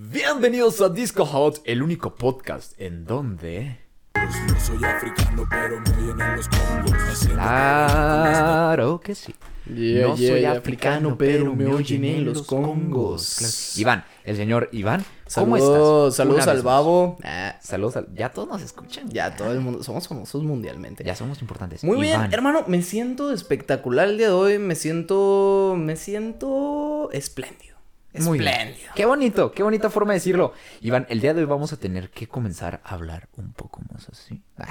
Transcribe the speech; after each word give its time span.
Bienvenidos 0.00 0.80
a 0.80 0.90
Disco 0.90 1.26
Hot, 1.26 1.60
el 1.64 1.82
único 1.82 2.14
podcast 2.14 2.80
en 2.80 3.04
donde... 3.04 3.80
No 4.14 4.60
soy 4.60 4.84
africano, 4.84 5.44
pero 5.50 5.80
me 5.80 5.90
oyen 5.90 6.20
en 6.20 6.36
los 6.36 6.48
congos. 6.48 7.28
Claro 7.32 9.00
que 9.00 9.16
sí. 9.16 9.34
Yeah, 9.66 10.06
no 10.06 10.14
yeah, 10.14 10.30
soy 10.30 10.40
yeah, 10.42 10.52
africano, 10.52 11.18
pero 11.18 11.52
me 11.52 11.66
oyen 11.66 12.04
en 12.04 12.24
los 12.26 12.46
congos. 12.46 13.38
Claro. 13.38 13.80
Iván, 13.80 14.04
el 14.22 14.36
señor 14.36 14.68
Iván, 14.70 15.04
¿cómo 15.34 15.56
Saludos, 15.58 16.12
estás? 16.12 16.16
saludos 16.16 16.46
al 16.46 16.62
babo. 16.62 17.18
Ah, 17.24 17.56
Saludos 17.60 17.96
al... 17.96 18.14
Ya 18.14 18.28
todos 18.30 18.46
nos 18.46 18.62
escuchan. 18.62 19.10
ya 19.10 19.34
todo 19.34 19.50
el 19.50 19.58
mundo, 19.58 19.82
somos 19.82 20.06
famosos 20.06 20.44
mundialmente. 20.44 21.02
Ya 21.02 21.16
somos 21.16 21.40
importantes. 21.40 21.82
Muy 21.82 22.00
bien, 22.00 22.32
hermano, 22.32 22.62
me 22.68 22.82
siento 22.82 23.32
espectacular 23.32 24.06
el 24.06 24.16
día 24.18 24.28
de 24.28 24.32
hoy, 24.32 24.58
me 24.60 24.76
siento, 24.76 25.74
me 25.76 25.96
siento 25.96 27.10
espléndido. 27.12 27.67
Muy 28.14 28.38
bien. 28.38 28.52
Espléndido. 28.52 28.92
Qué 28.94 29.06
bonito, 29.06 29.52
qué 29.52 29.62
bonita 29.62 29.90
forma 29.90 30.12
de 30.12 30.18
decirlo. 30.18 30.52
Iván, 30.80 31.06
el 31.10 31.20
día 31.20 31.34
de 31.34 31.40
hoy 31.40 31.46
vamos 31.46 31.72
a 31.72 31.76
tener 31.76 32.10
que 32.10 32.26
comenzar 32.26 32.80
a 32.84 32.94
hablar 32.94 33.28
un 33.36 33.52
poco 33.52 33.80
más 33.92 34.08
así. 34.08 34.42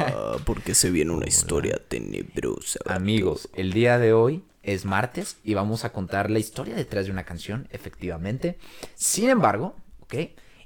Ah, 0.00 0.36
porque 0.44 0.74
se 0.74 0.90
viene 0.90 1.12
una 1.12 1.26
historia 1.26 1.78
tenebrosa. 1.88 2.80
Amigos, 2.86 3.48
el 3.54 3.72
día 3.72 3.98
de 3.98 4.12
hoy 4.12 4.44
es 4.62 4.84
martes 4.84 5.36
y 5.44 5.54
vamos 5.54 5.84
a 5.84 5.92
contar 5.92 6.30
la 6.30 6.38
historia 6.38 6.74
detrás 6.74 7.06
de 7.06 7.12
una 7.12 7.24
canción, 7.24 7.68
efectivamente. 7.70 8.58
Sin 8.94 9.28
embargo, 9.28 9.74
¿ok? 10.00 10.14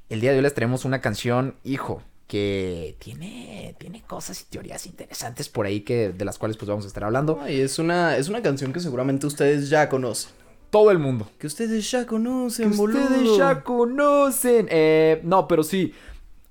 El 0.08 0.20
día 0.20 0.30
de 0.30 0.38
hoy 0.38 0.42
les 0.42 0.54
traemos 0.54 0.84
una 0.84 1.00
canción, 1.00 1.56
hijo, 1.64 2.02
que 2.26 2.96
tiene, 2.98 3.74
tiene 3.78 4.02
cosas 4.02 4.40
y 4.40 4.44
teorías 4.44 4.86
interesantes 4.86 5.48
por 5.48 5.66
ahí 5.66 5.80
que, 5.82 6.10
de 6.10 6.24
las 6.24 6.38
cuales 6.38 6.56
pues 6.56 6.68
vamos 6.68 6.84
a 6.84 6.88
estar 6.88 7.04
hablando. 7.04 7.40
Ay, 7.42 7.60
es 7.60 7.78
una, 7.78 8.16
es 8.16 8.28
una 8.28 8.42
canción 8.42 8.72
que 8.72 8.80
seguramente 8.80 9.26
ustedes 9.26 9.68
ya 9.68 9.88
conocen. 9.88 10.32
Todo 10.72 10.90
el 10.90 10.98
mundo. 10.98 11.28
Que 11.38 11.46
ustedes 11.46 11.90
ya 11.90 12.06
conocen, 12.06 12.70
Que 12.70 12.76
boludo. 12.78 13.02
ustedes 13.02 13.36
ya 13.36 13.62
conocen. 13.62 14.68
Eh, 14.70 15.20
no, 15.22 15.46
pero 15.46 15.64
sí. 15.64 15.92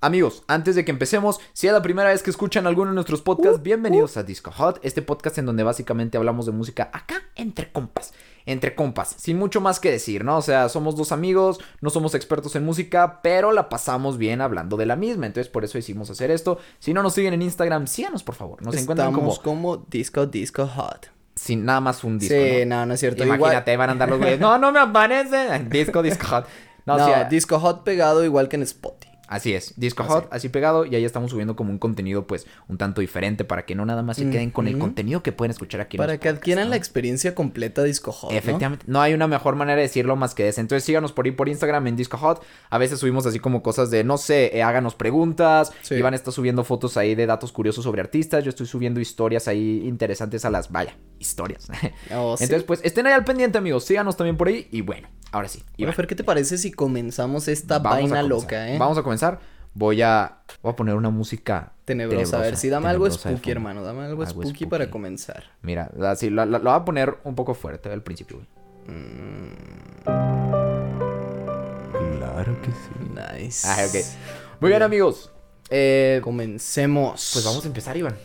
Amigos, 0.00 0.44
antes 0.46 0.76
de 0.76 0.84
que 0.84 0.92
empecemos, 0.92 1.40
si 1.52 1.66
es 1.66 1.72
la 1.72 1.82
primera 1.82 2.10
vez 2.10 2.22
que 2.22 2.30
escuchan 2.30 2.68
alguno 2.68 2.90
de 2.90 2.94
nuestros 2.94 3.20
podcasts, 3.20 3.60
bienvenidos 3.64 4.16
a 4.16 4.22
Disco 4.22 4.52
Hot, 4.52 4.78
este 4.84 5.02
podcast 5.02 5.38
en 5.38 5.46
donde 5.46 5.64
básicamente 5.64 6.18
hablamos 6.18 6.46
de 6.46 6.52
música 6.52 6.88
acá 6.92 7.16
entre 7.34 7.72
compas, 7.72 8.14
entre 8.46 8.76
compas, 8.76 9.12
sin 9.18 9.38
mucho 9.38 9.60
más 9.60 9.80
que 9.80 9.90
decir, 9.90 10.24
¿no? 10.24 10.36
O 10.38 10.42
sea, 10.42 10.68
somos 10.68 10.94
dos 10.94 11.10
amigos, 11.10 11.58
no 11.80 11.90
somos 11.90 12.14
expertos 12.14 12.54
en 12.54 12.64
música, 12.64 13.22
pero 13.22 13.50
la 13.50 13.68
pasamos 13.68 14.18
bien 14.18 14.40
hablando 14.40 14.76
de 14.76 14.86
la 14.86 14.94
misma, 14.94 15.26
entonces 15.26 15.50
por 15.52 15.64
eso 15.64 15.78
decidimos 15.78 16.10
hacer 16.10 16.30
esto. 16.30 16.58
Si 16.78 16.94
no 16.94 17.02
nos 17.02 17.14
siguen 17.14 17.34
en 17.34 17.42
Instagram, 17.42 17.88
síganos 17.88 18.22
por 18.22 18.36
favor, 18.36 18.62
nos 18.62 18.76
encuentran 18.76 19.12
como, 19.12 19.32
Estamos 19.32 19.40
como 19.40 19.76
Disco 19.88 20.26
Disco 20.26 20.66
Hot. 20.66 21.21
Sin 21.34 21.64
nada 21.64 21.80
más 21.80 22.04
un 22.04 22.18
disco, 22.18 22.34
sí, 22.34 22.64
¿no? 22.66 22.76
no, 22.76 22.86
no 22.86 22.94
es 22.94 23.00
cierto. 23.00 23.24
Imagínate, 23.24 23.72
Igual- 23.72 23.78
van 23.78 23.88
a 23.88 23.92
andar 23.92 24.08
los 24.08 24.18
güeyes, 24.18 24.40
no, 24.40 24.58
no 24.58 24.72
me 24.72 24.80
aparece, 24.80 25.58
Disco, 25.70 26.02
Disco 26.02 26.26
Hot. 26.28 26.46
No, 26.86 26.96
No, 26.98 27.04
o 27.04 27.06
sea, 27.06 27.24
Disco 27.24 27.58
Hot 27.60 27.84
pegado 27.84 28.24
igual 28.24 28.48
que 28.48 28.56
en 28.56 28.62
Spotify. 28.62 29.01
Así 29.32 29.54
es, 29.54 29.72
Disco. 29.78 30.04
Hot, 30.04 30.28
así 30.30 30.50
pegado, 30.50 30.84
y 30.84 30.94
ahí 30.94 31.06
estamos 31.06 31.30
subiendo 31.30 31.56
como 31.56 31.70
un 31.70 31.78
contenido 31.78 32.26
pues 32.26 32.46
un 32.68 32.76
tanto 32.76 33.00
diferente 33.00 33.46
para 33.46 33.64
que 33.64 33.74
no 33.74 33.86
nada 33.86 34.02
más 34.02 34.18
se 34.18 34.28
queden 34.28 34.50
con 34.50 34.68
el 34.68 34.78
contenido 34.78 35.22
que 35.22 35.32
pueden 35.32 35.52
escuchar 35.52 35.80
aquí 35.80 35.96
Para 35.96 36.18
que 36.18 36.18
podcasts, 36.18 36.38
adquieran 36.38 36.64
¿no? 36.64 36.70
la 36.70 36.76
experiencia 36.76 37.34
completa 37.34 37.82
Disco 37.82 38.12
Hot. 38.12 38.30
Efectivamente, 38.30 38.84
¿no? 38.86 39.00
hay 39.00 39.14
una 39.14 39.26
mejor 39.28 39.56
manera 39.56 39.76
de 39.76 39.82
decirlo 39.84 40.16
más 40.16 40.34
que 40.34 40.48
esa. 40.48 40.60
Entonces 40.60 40.84
síganos 40.84 41.12
por 41.12 41.24
ahí 41.24 41.30
por 41.30 41.48
Instagram 41.48 41.86
en 41.86 41.96
Disco 41.96 42.18
Hot. 42.18 42.44
A 42.68 42.76
veces 42.76 42.98
subimos 42.98 43.24
así 43.24 43.38
como 43.38 43.62
cosas 43.62 43.90
de, 43.90 44.04
no 44.04 44.18
sé, 44.18 44.54
eh, 44.54 44.62
háganos 44.62 44.94
preguntas. 44.94 45.72
Sí. 45.80 45.94
Iván 45.94 46.12
está 46.12 46.30
subiendo 46.30 46.62
fotos 46.62 46.98
ahí 46.98 47.14
de 47.14 47.24
datos 47.24 47.52
curiosos 47.52 47.84
sobre 47.84 48.02
artistas. 48.02 48.44
Yo 48.44 48.50
estoy 48.50 48.66
subiendo 48.66 49.00
historias 49.00 49.48
ahí 49.48 49.82
interesantes 49.86 50.44
a 50.44 50.50
las, 50.50 50.70
vaya, 50.70 50.94
historias. 51.18 51.68
Oh, 52.14 52.36
sí. 52.36 52.44
Entonces 52.44 52.64
pues 52.64 52.80
estén 52.82 53.06
ahí 53.06 53.12
al 53.14 53.24
pendiente 53.24 53.56
amigos, 53.56 53.84
síganos 53.84 54.16
también 54.16 54.36
por 54.36 54.48
ahí. 54.48 54.68
Y 54.70 54.82
bueno, 54.82 55.08
ahora 55.30 55.48
sí. 55.48 55.60
Bueno, 55.60 55.74
Iván, 55.78 55.94
Fer, 55.94 56.06
¿qué 56.06 56.14
te 56.14 56.24
parece 56.24 56.58
si 56.58 56.70
comenzamos 56.70 57.48
esta 57.48 57.78
vamos 57.78 58.10
vaina 58.10 58.22
loca, 58.22 58.68
eh? 58.68 58.78
Vamos 58.78 58.98
a 58.98 59.02
comenzar. 59.02 59.21
Voy 59.74 60.02
a, 60.02 60.38
voy 60.62 60.72
a 60.72 60.76
poner 60.76 60.94
una 60.96 61.08
música 61.10 61.72
Tenebrosa. 61.86 62.38
A 62.38 62.40
ver, 62.42 62.56
sí, 62.56 62.68
dame 62.68 62.88
algo 62.88 63.04
tenebrosa 63.06 63.30
spooky, 63.30 63.50
hermano. 63.50 63.82
Dame 63.82 64.00
algo, 64.04 64.22
Algo 64.22 64.42
spooky, 64.42 64.66
para 64.66 64.90
comenzar. 64.90 65.44
Mira, 65.62 65.90
así, 66.06 66.28
lo, 66.30 66.44
lo- 66.44 66.58
lo 66.58 66.70
voy 66.70 66.80
a 66.80 66.84
poner 66.84 67.16
un 67.24 67.34
poco 67.34 67.54
fuerte 67.54 67.90
al 67.90 68.02
principio, 68.02 68.36
güey. 68.36 68.48
Claro 72.18 72.60
que 72.62 72.70
sí. 72.70 73.38
Nice. 73.42 73.66
Ah, 73.68 73.78
ok. 73.88 74.04
Muy 74.60 74.70
bien, 74.70 74.82
amigos. 74.82 75.30
Eh, 75.70 76.20
Comencemos. 76.22 77.30
pues 77.32 77.44
vamos 77.44 77.64
a 77.64 77.68
empezar, 77.68 77.96
Iván. 77.96 78.16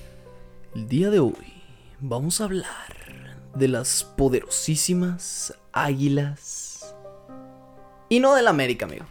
El 0.75 0.87
día 0.87 1.09
de 1.09 1.19
hoy 1.19 1.63
vamos 1.99 2.41
a 2.41 2.45
hablar 2.45 2.65
de 3.55 3.67
las 3.67 4.03
poderosísimas 4.03 5.53
águilas. 5.71 6.93
Y 8.09 8.19
no 8.19 8.35
de 8.35 8.41
la 8.41 8.51
América, 8.51 8.85
amigo. 8.85 9.05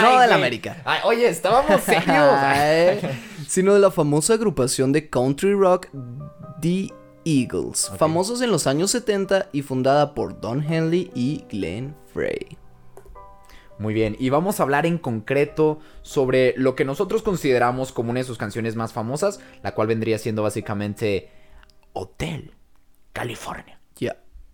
No 0.00 0.20
de 0.20 0.26
la 0.26 0.34
América. 0.34 0.82
Ay, 0.84 1.00
oye, 1.04 1.28
estábamos 1.28 1.80
serios. 1.84 3.12
Sino 3.46 3.74
de 3.74 3.80
la 3.80 3.90
famosa 3.90 4.34
agrupación 4.34 4.92
de 4.92 5.08
country 5.08 5.54
rock 5.54 5.88
The 6.60 6.88
Eagles, 7.24 7.90
famosos 7.96 8.40
en 8.42 8.50
los 8.50 8.66
años 8.66 8.90
70 8.92 9.48
y 9.52 9.62
fundada 9.62 10.14
por 10.14 10.40
Don 10.40 10.62
Henley 10.62 11.10
y 11.14 11.44
Glenn 11.50 11.94
Frey. 12.12 12.58
Muy 13.78 13.94
bien, 13.94 14.14
y 14.18 14.28
vamos 14.28 14.60
a 14.60 14.62
hablar 14.62 14.84
en 14.84 14.98
concreto 14.98 15.78
sobre 16.02 16.52
lo 16.56 16.74
que 16.74 16.84
nosotros 16.84 17.22
consideramos 17.22 17.92
como 17.92 18.10
una 18.10 18.20
de 18.20 18.24
sus 18.24 18.36
canciones 18.36 18.76
más 18.76 18.92
famosas, 18.92 19.40
la 19.62 19.74
cual 19.74 19.88
vendría 19.88 20.18
siendo 20.18 20.42
básicamente 20.42 21.30
Hotel 21.94 22.52
California. 23.14 23.79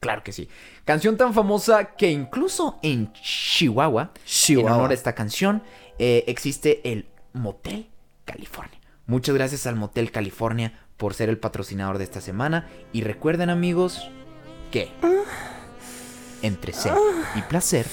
Claro 0.06 0.22
que 0.22 0.30
sí. 0.30 0.48
Canción 0.84 1.16
tan 1.16 1.34
famosa 1.34 1.96
que 1.96 2.12
incluso 2.12 2.78
en 2.80 3.12
Chihuahua, 3.12 4.12
en 4.46 4.68
honor 4.68 4.92
a 4.92 4.94
esta 4.94 5.16
canción, 5.16 5.64
eh, 5.98 6.22
existe 6.28 6.80
el 6.84 7.08
Motel 7.32 7.88
California. 8.24 8.78
Muchas 9.06 9.34
gracias 9.34 9.66
al 9.66 9.74
Motel 9.74 10.12
California 10.12 10.78
por 10.96 11.14
ser 11.14 11.28
el 11.28 11.38
patrocinador 11.38 11.98
de 11.98 12.04
esta 12.04 12.20
semana. 12.20 12.68
Y 12.92 13.02
recuerden 13.02 13.50
amigos 13.50 14.08
que 14.70 14.92
entre 16.42 16.72
ser 16.72 16.94
y 17.34 17.42
placer, 17.42 17.86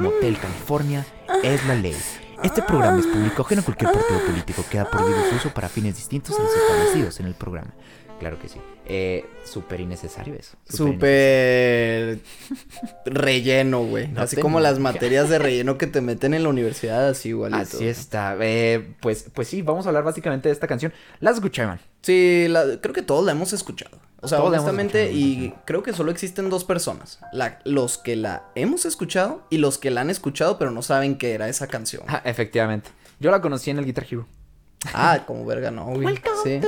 Motel 0.00 0.38
California 0.38 1.04
es 1.44 1.66
la 1.66 1.74
ley. 1.74 1.98
Este 2.42 2.62
programa 2.62 2.98
es 2.98 3.06
público 3.06 3.42
ajeno 3.42 3.60
a 3.60 3.64
cualquier 3.66 3.92
partido 3.92 4.20
político. 4.24 4.64
Queda 4.70 4.88
prohibido 4.88 5.20
su 5.28 5.36
uso 5.36 5.50
para 5.50 5.68
fines 5.68 5.96
distintos 5.96 6.34
a 6.38 6.42
los 6.42 6.50
establecidos 6.50 7.20
en 7.20 7.26
el 7.26 7.34
programa. 7.34 7.74
Claro 8.18 8.38
que 8.40 8.48
sí. 8.48 8.58
Eh, 8.86 9.24
súper 9.44 9.80
innecesario 9.80 10.34
eso. 10.34 10.56
Súper 10.68 12.18
relleno, 13.06 13.84
güey. 13.84 14.08
No 14.08 14.22
así 14.22 14.36
como 14.36 14.60
las 14.60 14.78
materias 14.78 15.28
de 15.28 15.38
relleno 15.38 15.78
que 15.78 15.86
te 15.86 16.00
meten 16.00 16.34
en 16.34 16.42
la 16.42 16.48
universidad, 16.48 17.08
así 17.08 17.30
igualito. 17.30 17.60
Así 17.62 17.86
está. 17.86 18.36
Eh, 18.40 18.94
pues, 19.00 19.26
pues 19.32 19.48
sí, 19.48 19.62
vamos 19.62 19.86
a 19.86 19.90
hablar 19.90 20.04
básicamente 20.04 20.48
de 20.48 20.52
esta 20.52 20.66
canción. 20.66 20.92
¿La 21.20 21.30
escuché, 21.30 21.64
man? 21.66 21.80
Sí, 22.02 22.46
la- 22.48 22.80
creo 22.80 22.92
que 22.94 23.02
todos 23.02 23.24
la 23.24 23.32
hemos 23.32 23.52
escuchado. 23.52 23.98
O 24.20 24.26
sea, 24.26 24.38
Todos 24.38 24.50
honestamente, 24.50 25.12
y 25.12 25.54
creo 25.64 25.84
que 25.84 25.92
solo 25.92 26.10
existen 26.10 26.50
dos 26.50 26.64
personas. 26.64 27.20
La- 27.32 27.60
los 27.64 27.98
que 27.98 28.16
la 28.16 28.44
hemos 28.56 28.84
escuchado 28.84 29.46
y 29.48 29.58
los 29.58 29.78
que 29.78 29.90
la 29.90 30.00
han 30.00 30.10
escuchado 30.10 30.58
pero 30.58 30.72
no 30.72 30.82
saben 30.82 31.18
qué 31.18 31.34
era 31.34 31.48
esa 31.48 31.68
canción. 31.68 32.02
Ah, 32.08 32.22
efectivamente. 32.24 32.90
Yo 33.20 33.30
la 33.30 33.40
conocí 33.40 33.70
en 33.70 33.78
el 33.78 33.84
Guitar 33.84 34.06
Hero. 34.10 34.26
Ah, 34.94 35.24
como 35.26 35.44
verga, 35.44 35.70
no, 35.72 35.86
güey. 35.86 36.16
Sí. 36.44 36.60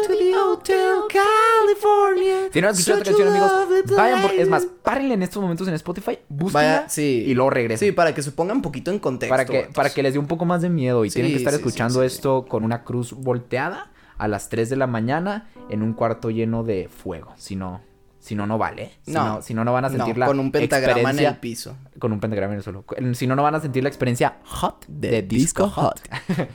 Si 2.52 2.60
no 2.60 2.68
han 2.68 2.74
escuchado 2.74 2.98
esta 2.98 3.04
canción, 3.04 3.28
amigos, 3.28 3.52
vayan 3.96 4.22
por... 4.22 4.32
Es 4.32 4.48
más, 4.48 4.66
párenle 4.82 5.14
en 5.14 5.22
estos 5.22 5.40
momentos 5.40 5.68
en 5.68 5.74
Spotify, 5.74 6.18
búsquenla 6.28 6.88
sí. 6.88 7.24
y 7.26 7.34
luego 7.34 7.50
regresen. 7.50 7.88
Sí, 7.88 7.92
para 7.92 8.12
que 8.14 8.22
se 8.22 8.32
pongan 8.32 8.56
un 8.56 8.62
poquito 8.62 8.90
en 8.90 8.98
contexto. 8.98 9.32
para, 9.32 9.44
que, 9.44 9.68
para 9.72 9.90
que 9.90 10.02
les 10.02 10.12
dé 10.14 10.18
un 10.18 10.26
poco 10.26 10.44
más 10.44 10.60
de 10.62 10.68
miedo 10.70 11.04
y 11.04 11.10
Sí, 11.10 11.14
tienen 11.14 11.32
que 11.32 11.38
estar 11.38 11.52
sí, 11.52 11.58
escuchando 11.58 12.02
esto 12.02 12.46
con 12.46 12.64
una 12.64 12.82
cruz 12.84 13.12
volteada 13.12 13.90
a 14.18 14.28
las 14.28 14.48
3 14.48 14.68
de 14.70 14.76
la 14.76 14.86
mañana 14.86 15.48
en 15.68 15.82
un 15.82 15.92
cuarto 15.92 16.30
lleno 16.30 16.64
de 16.64 16.88
fuego. 16.88 17.32
Si 17.36 17.54
no, 17.56 17.80
si 18.18 18.34
no, 18.34 18.46
no 18.46 18.58
vale. 18.58 18.92
Si 19.02 19.12
no, 19.12 19.36
No. 19.36 19.42
si 19.42 19.54
no, 19.54 19.64
no 19.64 19.72
van 19.72 19.84
a 19.84 19.88
sentir 19.88 20.14
No, 20.14 20.20
la 20.20 20.26
con 20.26 20.40
un 20.40 20.50
pentagrama 20.50 21.10
en 21.12 21.18
el 21.20 21.36
piso. 21.36 21.76
Con 21.98 22.12
un 22.12 22.20
pentagrama 22.20 22.52
en 22.54 22.58
el 22.58 22.64
suelo. 22.64 22.84
Si 23.14 23.26
no, 23.26 23.36
no 23.36 23.42
van 23.44 23.54
a 23.54 23.60
sentir 23.60 23.82
la 23.84 23.88
experiencia 23.88 24.38
hot 24.44 24.84
de, 24.88 25.10
De 25.10 25.22
disco, 25.22 25.64
disco 25.66 25.68
hot. 25.80 26.00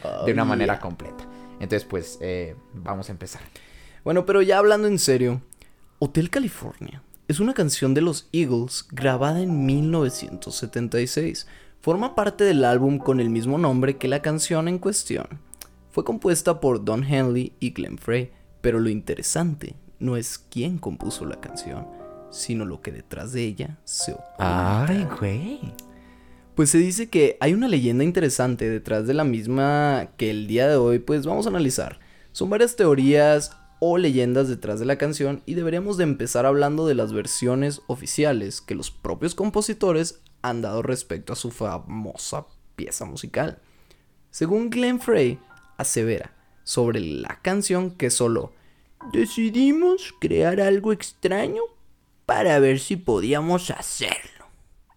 hot. 0.03 0.25
de 0.25 0.33
una 0.33 0.43
Oh, 0.43 0.45
manera 0.45 0.73
yeah. 0.73 0.81
completa. 0.81 1.23
Entonces, 1.59 1.85
pues, 1.85 2.17
eh, 2.21 2.55
vamos 2.73 3.09
a 3.09 3.11
empezar. 3.11 3.41
Bueno, 4.03 4.25
pero 4.25 4.41
ya 4.41 4.57
hablando 4.57 4.87
en 4.87 4.99
serio, 4.99 5.41
Hotel 5.99 6.29
California 6.29 7.01
es 7.27 7.39
una 7.39 7.53
canción 7.53 7.93
de 7.93 8.01
los 8.01 8.29
Eagles 8.31 8.85
grabada 8.91 9.41
en 9.41 9.65
1976. 9.65 11.47
Forma 11.81 12.13
parte 12.13 12.43
del 12.43 12.63
álbum 12.63 12.99
con 12.99 13.19
el 13.19 13.29
mismo 13.29 13.57
nombre 13.57 13.97
que 13.97 14.07
la 14.07 14.21
canción 14.21 14.67
en 14.67 14.77
cuestión. 14.77 15.27
Fue 15.89 16.03
compuesta 16.03 16.59
por 16.59 16.83
Don 16.83 17.03
Henley 17.03 17.53
y 17.59 17.71
Glenn 17.71 17.97
Frey, 17.97 18.31
pero 18.61 18.79
lo 18.79 18.89
interesante 18.89 19.75
no 19.99 20.17
es 20.17 20.37
quién 20.37 20.77
compuso 20.77 21.25
la 21.25 21.39
canción, 21.39 21.87
sino 22.29 22.65
lo 22.65 22.81
que 22.81 22.91
detrás 22.91 23.31
de 23.31 23.43
ella 23.43 23.79
se 23.85 24.13
oculta. 24.13 24.85
Ay, 24.85 25.07
güey. 25.19 25.73
Pues 26.55 26.69
se 26.69 26.77
dice 26.77 27.09
que 27.09 27.37
hay 27.41 27.53
una 27.53 27.67
leyenda 27.67 28.05
interesante 28.05 28.69
detrás 28.69 29.07
de 29.07 29.13
la 29.13 29.25
misma 29.25 30.11
que 30.15 30.29
el 30.29 30.47
día 30.47 30.69
de 30.69 30.77
hoy 30.77 30.99
pues 30.99 31.25
vamos 31.25 31.45
a 31.45 31.49
analizar. 31.49 31.99
Son 32.31 32.49
varias 32.49 32.77
teorías 32.77 33.57
o 33.81 33.97
leyendas 33.97 34.47
detrás 34.47 34.79
de 34.79 34.85
la 34.85 34.97
canción 34.97 35.43
y 35.45 35.55
deberíamos 35.55 35.97
de 35.97 36.05
empezar 36.05 36.45
hablando 36.45 36.87
de 36.87 36.95
las 36.95 37.11
versiones 37.11 37.81
oficiales 37.87 38.61
que 38.61 38.73
los 38.73 38.89
propios 38.89 39.35
compositores 39.35 40.21
han 40.41 40.61
dado 40.61 40.81
respecto 40.81 41.33
a 41.33 41.35
su 41.35 41.51
famosa 41.51 42.45
pieza 42.77 43.03
musical. 43.03 43.59
Según 44.31 44.69
Glenn 44.69 45.01
Frey, 45.01 45.39
asevera 45.75 46.35
sobre 46.63 47.01
la 47.01 47.37
canción 47.41 47.91
que 47.91 48.09
solo 48.09 48.53
decidimos 49.11 50.13
crear 50.21 50.61
algo 50.61 50.93
extraño 50.93 51.63
para 52.25 52.59
ver 52.59 52.79
si 52.79 52.95
podíamos 52.95 53.71
hacerlo. 53.71 54.45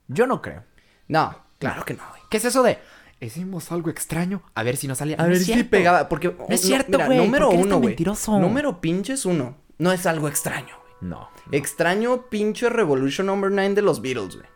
Yo 0.07 0.29
no 0.29 0.41
creo. 0.41 0.63
No, 1.09 1.48
claro 1.59 1.85
que 1.85 1.95
no, 1.95 2.03
güey. 2.11 2.23
¿Qué 2.31 2.37
es 2.39 2.45
eso 2.45 2.63
de? 2.63 2.79
Hicimos 3.21 3.73
algo 3.73 3.91
extraño. 3.91 4.43
A 4.55 4.63
ver 4.63 4.77
si 4.77 4.87
nos 4.87 4.99
salía. 4.99 5.17
A 5.17 5.27
ver 5.27 5.39
si 5.41 5.65
pegaba, 5.65 6.09
porque... 6.09 6.29
No 6.39 6.47
es 6.49 6.61
cierto, 6.61 6.99
güey, 7.05 7.19
Número 7.19 7.47
¿por 7.47 7.51
qué 7.51 7.55
eres 7.57 7.67
uno, 7.67 7.77
güey. 7.79 7.87
mentiroso? 7.89 8.39
Número 8.39 8.81
pinches 8.81 9.25
uno. 9.27 9.57
No 9.79 9.93
es 9.93 10.07
algo 10.07 10.29
extraño, 10.29 10.77
güey. 10.81 10.93
No. 11.01 11.29
Extraño 11.51 12.27
pinche 12.29 12.69
Revolution 12.69 13.27
Number 13.27 13.51
9 13.51 13.75
de 13.75 13.83
los 13.83 14.01
Beatles, 14.03 14.37
güey. 14.37 14.47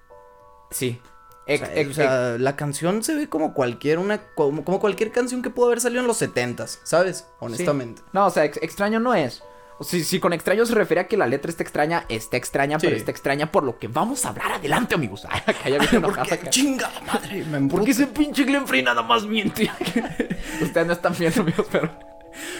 Sí. 0.70 1.00
O 1.44 1.56
sea, 1.56 1.74
ex- 1.74 1.90
o 1.90 1.94
sea, 1.94 2.36
la 2.38 2.54
canción 2.54 3.02
se 3.02 3.14
ve 3.16 3.28
como 3.28 3.52
cualquier 3.52 3.98
una 3.98 4.22
como, 4.34 4.64
como 4.64 4.78
cualquier 4.78 5.10
canción 5.10 5.42
que 5.42 5.50
pudo 5.50 5.66
haber 5.66 5.80
salido 5.80 6.00
en 6.00 6.06
los 6.06 6.22
70s, 6.22 6.78
¿sabes? 6.84 7.26
Honestamente. 7.40 8.00
Sí. 8.02 8.08
No, 8.12 8.26
o 8.26 8.30
sea, 8.30 8.44
ex- 8.44 8.60
extraño 8.62 9.00
no 9.00 9.12
es. 9.12 9.42
Si, 9.84 10.04
si 10.04 10.20
con 10.20 10.32
extraño 10.32 10.64
se 10.66 10.74
refiere 10.74 11.00
a 11.02 11.06
que 11.06 11.16
la 11.16 11.26
letra 11.26 11.50
está 11.50 11.62
extraña, 11.62 12.04
está 12.08 12.36
extraña, 12.36 12.78
pero 12.78 12.96
está 12.96 13.10
extraña 13.10 13.50
por 13.50 13.64
lo 13.64 13.78
que 13.78 13.88
vamos 13.88 14.24
a 14.24 14.30
hablar 14.30 14.52
adelante, 14.52 14.94
amigos. 14.94 15.26
Ay, 15.28 15.40
acá 15.46 15.68
ya 15.68 15.78
viene 15.78 15.96
enojada 15.98 16.22
Porque 16.24 16.34
acá. 16.34 16.50
chingada 16.50 17.00
madre, 17.00 17.44
me 17.44 17.68
¿Por 17.68 17.84
qué 17.84 17.90
ese 17.92 18.06
pinche 18.06 18.44
Glenn 18.44 18.66
Frey 18.66 18.82
nada 18.82 19.02
más 19.02 19.24
miente? 19.26 19.70
Ustedes 20.60 20.86
no 20.86 20.92
están 20.92 21.14
viendo, 21.18 21.40
amigos, 21.42 21.66
pero. 21.70 21.90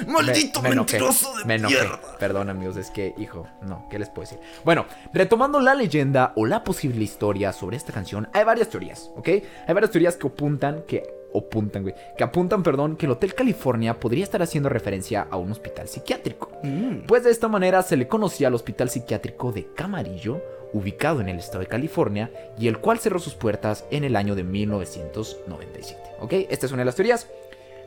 Maldito 0.07 0.61
Me- 0.61 0.69
me 0.69 0.75
enojé, 0.75 0.93
mentiroso 0.99 1.35
de 1.39 1.45
me 1.47 1.55
enojé. 1.55 1.75
mierda. 1.75 2.01
Perdón, 2.19 2.51
amigos, 2.51 2.77
es 2.77 2.91
que, 2.91 3.15
hijo, 3.17 3.47
no, 3.63 3.87
¿qué 3.91 3.99
les 3.99 4.11
puedo 4.11 4.29
decir? 4.29 4.39
Bueno, 4.65 4.85
retomando 5.15 5.61
la 5.61 5.75
leyenda 5.75 6.35
o 6.37 6.45
la 6.45 6.63
posible 6.63 7.03
historia 7.03 7.53
sobre 7.55 7.79
esta 7.79 7.91
canción, 7.93 8.29
hay 8.35 8.45
varias 8.45 8.69
teorías, 8.69 9.11
¿ok? 9.17 9.29
Hay 9.29 9.75
varias 9.75 9.91
teorías 9.91 10.17
que 10.17 10.27
apuntan 10.27 10.83
que. 10.87 11.03
Apuntan, 11.35 11.83
güey. 11.83 11.95
Que 12.17 12.25
apuntan, 12.25 12.63
perdón, 12.63 12.97
que 12.97 13.07
el 13.07 13.13
Hotel 13.13 13.35
California 13.35 13.99
podría 13.99 14.25
estar 14.25 14.43
haciendo 14.43 14.69
referencia 14.69 15.27
a 15.31 15.37
un 15.37 15.51
hospital 15.51 15.89
psiquiátrico. 15.89 16.51
Mm. 16.63 17.07
Pues 17.07 17.25
de 17.25 17.31
esta 17.31 17.49
manera 17.49 17.83
se 17.83 17.97
le 17.97 18.09
conocía 18.09 18.49
al 18.49 18.55
Hospital 18.55 18.91
Psiquiátrico 18.91 19.53
de 19.53 19.73
Camarillo, 19.75 20.43
ubicado 20.73 21.21
en 21.21 21.29
el 21.29 21.39
estado 21.39 21.61
de 21.61 21.67
California, 21.67 22.31
y 22.59 22.69
el 22.69 22.79
cual 22.79 22.99
cerró 22.99 23.19
sus 23.19 23.35
puertas 23.35 23.85
en 23.91 24.05
el 24.05 24.17
año 24.17 24.35
de 24.35 24.45
1997. 24.45 26.01
¿Ok? 26.21 26.33
Esta 26.51 26.67
es 26.67 26.73
una 26.73 26.83
de 26.83 26.87
las 26.87 26.97
teorías. 26.97 27.29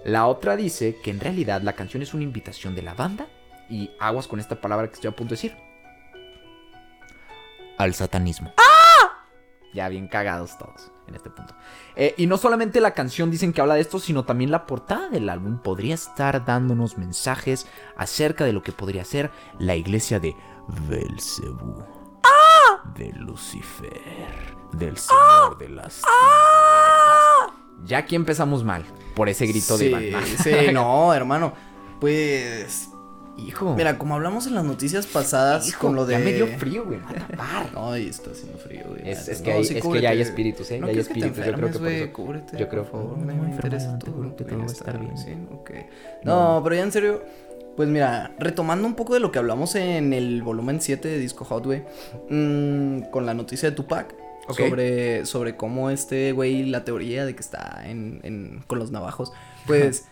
La 0.04 0.28
otra 0.28 0.56
dice 0.56 0.98
que 1.04 1.12
en 1.12 1.20
realidad 1.20 1.62
la 1.62 1.74
canción 1.74 2.04
es 2.04 2.14
una 2.14 2.24
invitación 2.24 2.76
de 2.76 2.84
la 2.84 2.94
banda, 2.94 3.28
y 3.70 3.90
aguas 4.00 4.28
con 4.28 4.40
esta 4.40 4.62
palabra 4.62 4.88
que 4.88 4.94
estoy 4.94 5.10
a 5.10 5.16
punto 5.16 5.32
de 5.32 5.42
decir. 5.42 5.58
Al 7.78 7.94
satanismo. 7.94 8.54
Ya 9.74 9.90
bien 9.90 10.08
cagados 10.08 10.58
todos 10.58 10.95
en 11.08 11.16
este 11.16 11.30
punto. 11.30 11.56
Eh, 11.96 12.14
y 12.18 12.28
no 12.28 12.38
solamente 12.38 12.82
la 12.82 12.94
canción 12.94 13.32
dicen 13.32 13.54
que 13.54 13.62
habla 13.62 13.76
de 13.76 13.82
esto, 13.82 14.00
sino 14.00 14.26
también 14.26 14.52
la 14.52 14.66
portada 14.66 15.10
del 15.10 15.30
álbum 15.30 15.60
podría 15.60 15.94
estar 15.94 16.46
dándonos 16.46 16.98
mensajes 16.98 17.68
acerca 17.96 18.46
de 18.46 18.54
lo 18.54 18.64
que 18.64 18.72
podría 18.72 19.06
ser 19.06 19.32
la 19.60 19.76
iglesia 19.76 20.20
de 20.20 20.36
Belcebú. 20.90 21.84
De 22.96 23.12
Lucifer. 23.14 24.56
Del 24.74 24.98
Señor 24.98 25.58
de 25.58 25.70
las 25.70 26.02
Tinieblas. 26.02 26.02
Ya 27.84 28.00
aquí 28.00 28.16
empezamos 28.16 28.64
mal. 28.64 28.84
Por 29.16 29.30
ese 29.30 29.46
grito 29.46 29.78
sí, 29.78 29.90
de 29.90 30.10
Iván. 30.10 30.24
Sí, 30.26 30.52
no, 30.74 31.14
hermano. 31.14 31.54
Pues 32.00 32.90
Hijo. 33.38 33.76
mira, 33.76 33.98
como 33.98 34.16
hablamos 34.16 34.48
en 34.48 34.56
las 34.56 34.64
noticias 34.64 35.06
pasadas 35.08 35.68
hijo, 35.68 35.88
con 35.88 35.96
lo 35.96 36.06
de 36.06 36.14
Ya 36.14 36.20
me 36.20 36.34
dio 36.34 36.48
frío, 36.58 36.86
güey. 36.86 37.00
No, 37.74 37.98
y 37.98 38.08
está 38.08 38.32
haciendo 38.32 38.58
frío, 38.58 38.84
güey. 38.90 39.10
Es- 39.10 39.28
es 39.28 39.40
No, 39.40 39.46
que 39.46 39.52
hay- 39.52 39.66
sí, 39.66 39.78
es 39.78 39.86
que 39.86 40.02
ya 40.02 40.10
hay 40.12 40.22
espíritus, 40.22 40.72
¿eh? 40.72 40.80
No 40.80 40.88
Ya 40.88 40.94
hay 40.94 41.00
espíritus, 41.00 41.38
yo 41.38 41.54
creo 41.54 41.68
que 41.68 41.74
por 41.74 41.82
güey, 41.82 42.02
eso- 42.04 42.14
Cúbrete, 42.14 42.58
yo 42.58 42.70
creo- 42.70 42.84
por 42.84 42.92
favor, 42.92 43.18
no, 43.18 43.26
me 43.26 43.50
interesa 43.52 43.86
enfermo, 43.92 44.00
todo. 44.00 44.16
cúbrete, 44.16 44.44
todo 44.46 44.58
va 44.60 44.64
a 44.64 44.68
estar 44.68 45.00
bien. 45.00 45.18
Sí, 45.18 45.34
ok. 45.54 45.72
No, 46.24 46.62
pero 46.64 46.76
ya 46.76 46.84
en 46.84 46.92
serio, 46.92 47.24
pues 47.76 47.90
mira, 47.90 48.32
retomando 48.40 48.88
un 48.88 48.96
poco 48.96 49.14
de 49.14 49.20
lo 49.20 49.32
que 49.32 49.40
hablamos 49.40 49.76
en 49.76 50.14
el 50.14 50.42
volumen 50.42 50.80
7 50.82 51.08
de 51.10 51.18
Disco 51.20 51.44
Hot, 51.46 51.66
güey, 51.66 51.84
mm, 52.30 53.10
con 53.12 53.26
la 53.26 53.34
noticia 53.34 53.70
de 53.70 53.76
Tupac. 53.76 54.16
Sobre, 54.48 55.26
sobre 55.26 55.56
cómo 55.58 55.90
este 55.90 56.32
güey, 56.32 56.66
la 56.68 56.84
teoría 56.86 57.26
de 57.26 57.34
que 57.34 57.42
está 57.42 57.82
en, 57.84 58.20
en- 58.22 58.64
con 58.68 58.78
los 58.78 58.92
navajos, 58.92 59.34
pues 59.66 60.06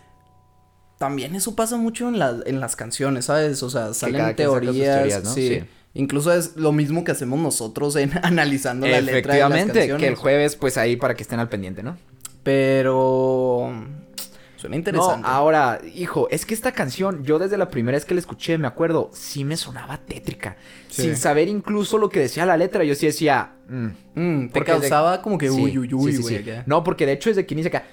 también 1.04 1.34
eso 1.34 1.54
pasa 1.54 1.76
mucho 1.76 2.08
en, 2.08 2.18
la- 2.18 2.38
en 2.46 2.60
las 2.60 2.76
canciones, 2.76 3.26
¿sabes? 3.26 3.62
O 3.62 3.70
sea, 3.70 3.92
salen 3.94 4.34
teorías, 4.36 4.74
teorías, 4.96 5.24
¿no? 5.24 5.32
sí. 5.34 5.48
Sí. 5.48 5.64
Incluso 5.96 6.32
es 6.32 6.56
lo 6.56 6.72
mismo 6.72 7.04
que 7.04 7.12
hacemos 7.12 7.38
nosotros 7.38 7.94
en 7.96 8.10
analizando 8.24 8.86
la 8.86 9.00
letra 9.00 9.34
de 9.34 9.40
las 9.40 9.50
Efectivamente, 9.50 9.96
que 9.98 10.08
el 10.08 10.14
jueves, 10.16 10.56
pues 10.56 10.76
ahí 10.76 10.96
para 10.96 11.14
que 11.14 11.22
estén 11.22 11.38
al 11.38 11.48
pendiente, 11.48 11.82
¿no? 11.84 11.96
Pero 12.42 13.70
suena 14.56 14.76
interesante. 14.76 15.22
No, 15.22 15.28
ahora, 15.28 15.80
hijo, 15.94 16.26
es 16.30 16.46
que 16.46 16.54
esta 16.54 16.72
canción, 16.72 17.22
yo 17.24 17.38
desde 17.38 17.56
la 17.58 17.68
primera 17.70 17.96
vez 17.96 18.04
que 18.04 18.14
la 18.14 18.20
escuché, 18.20 18.58
me 18.58 18.66
acuerdo, 18.66 19.10
sí 19.12 19.44
me 19.44 19.56
sonaba 19.56 19.98
tétrica. 19.98 20.56
Sí. 20.88 21.02
Sin 21.02 21.16
saber 21.16 21.48
incluso 21.48 21.98
lo 21.98 22.08
que 22.08 22.20
decía 22.20 22.46
la 22.46 22.56
letra, 22.56 22.82
yo 22.84 22.94
sí 22.94 23.06
decía. 23.06 23.52
mm, 23.68 23.86
Mm, 24.14 24.48
te 24.50 24.60
de- 24.60 24.64
causaba 24.64 25.20
como 25.22 25.36
que 25.38 25.50
uy, 25.50 25.76
uy, 25.78 25.92
uy, 25.92 26.12
sí, 26.12 26.22
sí, 26.22 26.22
güey. 26.42 26.62
No, 26.66 26.82
porque 26.84 27.04
de 27.06 27.12
hecho 27.12 27.30
desde 27.30 27.44
que 27.46 27.54
inicia 27.54 27.68
acá. 27.68 27.84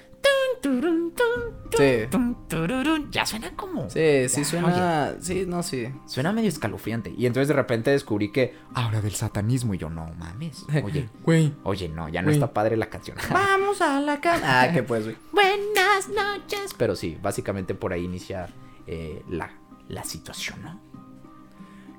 Sí. 1.76 2.18
tururun, 2.48 3.10
Ya 3.10 3.24
suena 3.26 3.50
como. 3.56 3.88
Sí, 3.90 4.28
sí 4.28 4.42
Ya, 4.42 4.44
suena. 4.44 5.14
Sí, 5.20 5.44
no, 5.46 5.62
sí. 5.62 5.88
Suena 6.06 6.32
medio 6.32 6.48
escalofriante. 6.48 7.14
Y 7.16 7.26
entonces 7.26 7.48
de 7.48 7.54
repente 7.54 7.90
descubrí 7.90 8.30
que 8.32 8.54
habla 8.74 9.00
del 9.00 9.12
satanismo. 9.14 9.74
Y 9.74 9.78
yo, 9.78 9.90
no 9.90 10.12
mames. 10.18 10.64
Oye, 10.84 11.08
Güey. 11.24 11.52
oye, 11.64 11.88
no, 11.88 12.08
ya 12.08 12.22
no 12.22 12.30
está 12.30 12.52
padre 12.52 12.76
la 12.76 12.86
canción. 12.86 13.16
Vamos 13.30 13.80
a 13.80 14.00
la 14.00 14.20
cama. 14.20 14.62
Ah, 14.62 14.72
que 14.72 14.82
pues, 14.82 15.04
güey. 15.04 15.16
Buenas 15.32 16.08
noches. 16.08 16.74
Pero 16.76 16.96
sí, 16.96 17.18
básicamente 17.22 17.74
por 17.74 17.92
ahí 17.92 18.04
inicia 18.04 18.48
eh, 18.86 19.22
la, 19.28 19.50
la 19.88 20.04
situación, 20.04 20.62
¿no? 20.62 20.80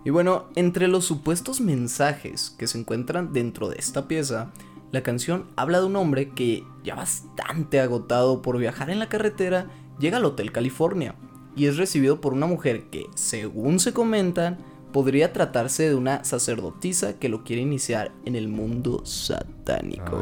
Y 0.05 0.09
bueno, 0.09 0.49
entre 0.55 0.89
los 0.89 1.05
supuestos 1.05 1.61
mensajes 1.61 2.49
que 2.57 2.67
se 2.67 2.77
encuentran 2.77 3.31
dentro 3.31 3.69
de 3.69 3.77
esta 3.79 4.05
pieza, 4.07 4.51
la 4.93 5.01
canción 5.01 5.47
habla 5.55 5.79
de 5.79 5.87
un 5.87 5.95
hombre 5.95 6.29
que, 6.29 6.63
ya 6.83 6.93
bastante 6.93 7.79
agotado 7.79 8.43
por 8.43 8.59
viajar 8.59 8.91
en 8.91 8.99
la 8.99 9.09
carretera, 9.09 9.65
llega 9.99 10.17
al 10.17 10.25
Hotel 10.25 10.51
California 10.51 11.15
y 11.55 11.65
es 11.65 11.77
recibido 11.77 12.21
por 12.21 12.31
una 12.33 12.45
mujer 12.45 12.83
que, 12.91 13.07
según 13.15 13.79
se 13.79 13.91
comentan, 13.91 14.59
podría 14.91 15.33
tratarse 15.33 15.89
de 15.89 15.95
una 15.95 16.23
sacerdotisa 16.23 17.17
que 17.17 17.27
lo 17.27 17.43
quiere 17.43 17.63
iniciar 17.63 18.11
en 18.25 18.35
el 18.35 18.49
mundo 18.49 19.03
satánico. 19.03 20.21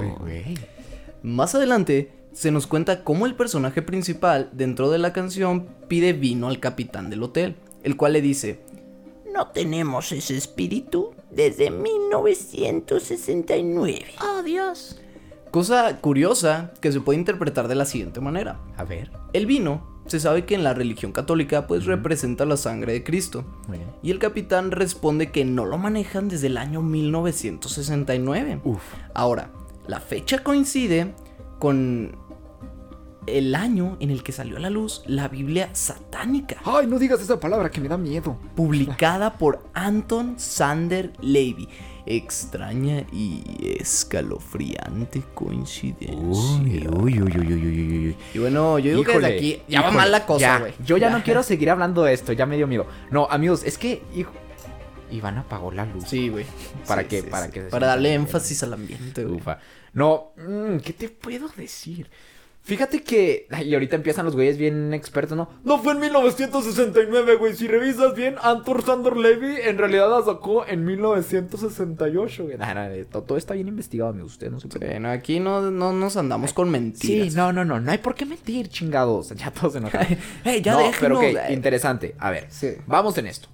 Más 1.21 1.53
adelante 1.53 2.13
se 2.31 2.51
nos 2.51 2.65
cuenta 2.65 3.03
cómo 3.03 3.25
el 3.25 3.35
personaje 3.35 3.81
principal 3.81 4.51
dentro 4.53 4.89
de 4.89 5.00
la 5.00 5.12
canción 5.12 5.67
pide 5.89 6.13
vino 6.13 6.48
al 6.48 6.62
capitán 6.62 7.10
del 7.10 7.24
hotel, 7.24 7.57
el 7.84 7.98
cual 7.98 8.13
le 8.13 8.22
dice, 8.22 8.62
no 9.34 9.48
tenemos 9.48 10.13
ese 10.13 10.38
espíritu 10.38 11.12
desde 11.31 11.71
1969. 11.71 14.05
Oh, 14.21 14.43
Dios. 14.43 15.00
Cosa 15.51 16.00
curiosa 16.00 16.73
que 16.79 16.91
se 16.91 17.01
puede 17.01 17.19
interpretar 17.19 17.67
de 17.67 17.75
la 17.75 17.85
siguiente 17.85 18.21
manera. 18.21 18.59
A 18.77 18.83
ver. 18.83 19.11
El 19.33 19.45
vino 19.45 19.85
se 20.05 20.19
sabe 20.19 20.45
que 20.45 20.55
en 20.55 20.63
la 20.63 20.73
religión 20.73 21.11
católica 21.11 21.67
pues 21.67 21.85
representa 21.85 22.45
la 22.45 22.57
sangre 22.57 22.93
de 22.93 23.03
Cristo. 23.03 23.43
Muy 23.67 23.79
bien. 23.79 23.89
Y 24.01 24.11
el 24.11 24.19
capitán 24.19 24.71
responde 24.71 25.31
que 25.31 25.45
no 25.45 25.65
lo 25.65 25.77
manejan 25.77 26.29
desde 26.29 26.47
el 26.47 26.57
año 26.57 26.81
1969. 26.81 28.61
Uf. 28.63 28.81
Ahora, 29.13 29.51
la 29.88 30.00
fecha 30.00 30.43
coincide 30.43 31.13
con 31.59 32.15
el 33.27 33.53
año 33.55 33.97
en 33.99 34.09
el 34.11 34.23
que 34.23 34.31
salió 34.31 34.57
a 34.57 34.59
la 34.59 34.69
luz 34.69 35.03
la 35.05 35.27
Biblia 35.27 35.69
satánica, 35.73 36.57
Ay, 36.65 36.87
no 36.87 36.97
digas 36.99 37.21
esa 37.21 37.39
palabra 37.39 37.69
que 37.69 37.79
me 37.81 37.87
da 37.87 37.97
miedo. 37.97 38.37
publicada 38.55 39.37
por 39.37 39.63
Anton 39.73 40.39
Sander 40.39 41.11
Levy. 41.21 41.67
Extraña 42.07 43.05
y 43.13 43.43
escalofriante 43.79 45.21
coincidencia. 45.33 46.17
Uy, 46.17 46.87
uy, 46.87 47.21
uy, 47.21 47.37
uy, 47.37 47.53
uy, 47.53 47.53
uy, 47.53 48.07
uy. 48.07 48.15
Y 48.33 48.39
bueno, 48.39 48.79
yo 48.79 48.89
digo 48.91 49.03
que 49.03 49.13
desde 49.19 49.35
aquí 49.37 49.61
ya 49.67 49.81
va 49.81 49.91
mal 49.91 50.11
la 50.11 50.25
cosa, 50.25 50.59
güey. 50.59 50.73
Yo 50.83 50.97
ya, 50.97 51.09
no 51.09 51.23
quiero 51.23 51.43
seguir 51.43 51.69
hablando 51.69 52.03
de 52.03 52.13
esto, 52.13 52.33
ya 52.33 52.45
me 52.45 52.57
dio 52.57 52.67
miedo. 52.67 52.87
No, 53.11 53.27
amigos, 53.29 53.63
es 53.63 53.77
que, 53.77 54.01
hijo, 54.15 54.31
Iván 55.11 55.37
apagó 55.37 55.71
la 55.71 55.85
luz. 55.85 56.05
Sí, 56.07 56.29
güey. 56.29 56.45
¿Para 56.87 57.03
Sí, 57.03 57.07
qué? 57.09 57.21
sí, 57.21 57.27
¿Para 57.29 57.45
sí. 57.47 57.51
qué 57.51 57.63
se 57.63 57.69
Para 57.69 57.87
darle 57.87 58.13
énfasis 58.13 58.63
al 58.63 58.73
ambiente, 58.73 59.23
güey. 59.23 59.35
Ufa. 59.37 59.59
No, 59.93 60.31
mm, 60.37 60.77
¿qué 60.77 60.93
te 60.93 61.09
puedo 61.09 61.49
decir? 61.49 62.09
Fíjate 62.63 63.01
que. 63.01 63.48
Y 63.65 63.74
ahorita 63.74 63.96
empiezan 63.96 64.25
los 64.25 64.36
güeyes 64.36 64.58
bien 64.58 64.94
expertos, 64.94 65.36
¿no? 65.36 65.50
No 65.63 65.80
fue 65.80 65.94
en 65.94 66.00
1969, 66.00 67.36
güey. 67.38 67.56
Si 67.56 67.68
revisas 67.68 68.15
bien, 68.15 68.36
Anton 68.41 68.82
Sander 68.84 69.18
Levy 69.18 69.56
en 69.63 69.77
realidad 69.80 70.10
la 70.12 70.24
sacó 70.24 70.65
en 70.68 70.86
1968, 70.86 72.44
güey. 72.44 72.58
Nah, 72.58 72.74
nah, 72.74 72.89
todo, 73.12 73.24
todo 73.24 73.38
está 73.38 73.56
bien 73.56 73.68
investigado, 73.68 74.12
amigos. 74.12 74.34
Ustedes 74.34 74.51
no 74.53 74.60
se 74.60 74.68
preocupen. 74.68 74.89
Bueno, 75.01 75.10
aquí 75.10 75.39
no, 75.39 75.72
no 75.72 75.91
nos 75.91 76.18
andamos 76.18 76.53
con 76.53 76.70
mentiras. 76.70 77.32
Sí, 77.32 77.36
no, 77.36 77.51
no, 77.51 77.65
no. 77.65 77.80
No 77.80 77.91
hay 77.91 77.98
por 77.98 78.15
qué 78.15 78.25
mentir, 78.25 78.70
chingados. 78.70 79.32
Ya 79.41 79.50
todos 79.50 79.74
se 79.74 79.80
enojan. 79.80 80.06
Hey, 80.44 80.62
ya 80.62 80.74
no, 80.74 80.80
déjenos. 80.80 81.20
pero 81.20 81.20
ok, 81.20 81.50
interesante. 81.50 82.15
A 82.20 82.30
ver, 82.30 82.46
Sí. 82.50 82.74
vamos 82.86 83.18
en 83.18 83.25
esto. 83.27 83.48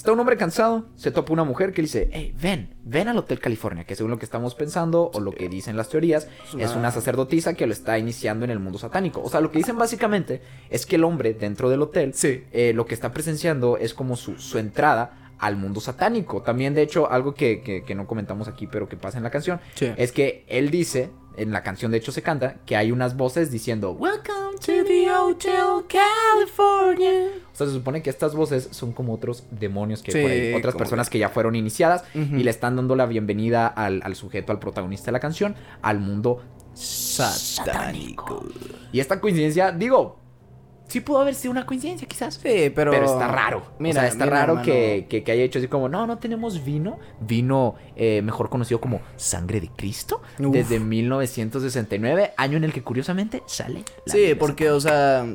Está 0.00 0.12
un 0.12 0.20
hombre 0.20 0.38
cansado, 0.38 0.86
se 0.96 1.10
topa 1.10 1.34
una 1.34 1.44
mujer 1.44 1.74
que 1.74 1.82
dice, 1.82 2.08
hey, 2.10 2.34
ven, 2.40 2.70
ven 2.86 3.08
al 3.08 3.18
Hotel 3.18 3.38
California, 3.38 3.84
que 3.84 3.94
según 3.94 4.10
lo 4.10 4.18
que 4.18 4.24
estamos 4.24 4.54
pensando 4.54 5.10
o 5.12 5.20
lo 5.20 5.30
que 5.30 5.50
dicen 5.50 5.76
las 5.76 5.90
teorías, 5.90 6.26
es 6.58 6.74
una 6.74 6.90
sacerdotisa 6.90 7.52
que 7.52 7.66
lo 7.66 7.74
está 7.74 7.98
iniciando 7.98 8.46
en 8.46 8.50
el 8.50 8.60
mundo 8.60 8.78
satánico. 8.78 9.20
O 9.22 9.28
sea, 9.28 9.42
lo 9.42 9.50
que 9.52 9.58
dicen 9.58 9.76
básicamente 9.76 10.40
es 10.70 10.86
que 10.86 10.96
el 10.96 11.04
hombre 11.04 11.34
dentro 11.34 11.68
del 11.68 11.82
hotel, 11.82 12.14
Sí. 12.14 12.44
eh, 12.50 12.72
lo 12.74 12.86
que 12.86 12.94
está 12.94 13.12
presenciando 13.12 13.76
es 13.76 13.92
como 13.92 14.16
su, 14.16 14.38
su 14.38 14.56
entrada 14.56 15.34
al 15.38 15.56
mundo 15.58 15.82
satánico. 15.82 16.40
También, 16.40 16.72
de 16.72 16.80
hecho, 16.80 17.10
algo 17.12 17.34
que, 17.34 17.60
que- 17.60 17.84
que 17.84 17.94
no 17.94 18.06
comentamos 18.06 18.48
aquí, 18.48 18.66
pero 18.66 18.88
que 18.88 18.96
pasa 18.96 19.18
en 19.18 19.24
la 19.24 19.30
canción, 19.30 19.60
Sí. 19.74 19.92
es 19.98 20.12
que 20.12 20.46
él 20.48 20.70
dice, 20.70 21.10
en 21.36 21.52
la 21.52 21.62
canción 21.62 21.92
de 21.92 21.98
hecho 21.98 22.10
se 22.10 22.22
canta, 22.22 22.56
que 22.64 22.74
hay 22.74 22.90
unas 22.90 23.18
voces 23.18 23.50
diciendo, 23.50 23.92
Welcome 23.92 24.29
Hotel 25.30 25.84
California. 25.88 27.28
O 27.52 27.56
sea, 27.56 27.66
se 27.66 27.72
supone 27.72 28.02
que 28.02 28.10
estas 28.10 28.34
voces 28.34 28.68
son 28.72 28.92
como 28.92 29.12
otros 29.14 29.44
demonios 29.50 30.02
que 30.02 30.16
hay 30.16 30.22
por 30.22 30.30
ahí, 30.30 30.54
otras 30.54 30.74
personas 30.74 31.08
que- 31.08 31.12
que 31.14 31.18
ya 31.20 31.28
fueron 31.28 31.54
iniciadas 31.56 32.04
y 32.14 32.42
le 32.42 32.50
están 32.50 32.76
dando 32.76 32.96
la 32.96 33.06
bienvenida 33.06 33.66
al, 33.66 34.00
al 34.04 34.14
sujeto, 34.16 34.52
al 34.52 34.58
protagonista 34.58 35.06
de 35.06 35.12
la 35.12 35.20
canción, 35.20 35.54
al 35.82 35.98
mundo 36.00 36.42
Satánico. 36.74 38.44
Y 38.92 39.00
esta 39.00 39.20
coincidencia, 39.20 39.72
digo, 39.72 40.18
sí 40.90 41.00
pudo 41.00 41.20
haber 41.20 41.34
sido 41.34 41.52
una 41.52 41.64
coincidencia 41.64 42.06
quizás. 42.06 42.34
Sí, 42.34 42.70
pero. 42.74 42.90
Pero, 42.90 43.06
está 43.06 43.28
raro. 43.28 43.62
Mira, 43.78 44.00
o 44.00 44.02
sea, 44.02 44.08
está 44.08 44.24
mira, 44.24 44.46
raro 44.46 44.62
que, 44.62 45.06
que, 45.08 45.22
que 45.22 45.32
haya 45.32 45.42
hecho 45.42 45.58
así 45.58 45.68
como, 45.68 45.88
no, 45.88 46.06
no 46.06 46.18
tenemos 46.18 46.64
vino. 46.64 46.98
Vino 47.20 47.76
mejor 47.96 48.50
conocido 48.50 48.80
como 48.80 49.00
Sangre 49.16 49.60
de 49.60 49.68
Cristo. 49.68 50.20
Uf. 50.38 50.52
Desde 50.52 50.80
1969, 50.80 52.32
año 52.36 52.56
en 52.56 52.64
el 52.64 52.72
que 52.72 52.82
curiosamente 52.82 53.42
sale. 53.46 53.84
la 54.04 54.12
Sí, 54.12 54.34
porque, 54.38 54.70
o 54.70 54.80
sea. 54.80 55.26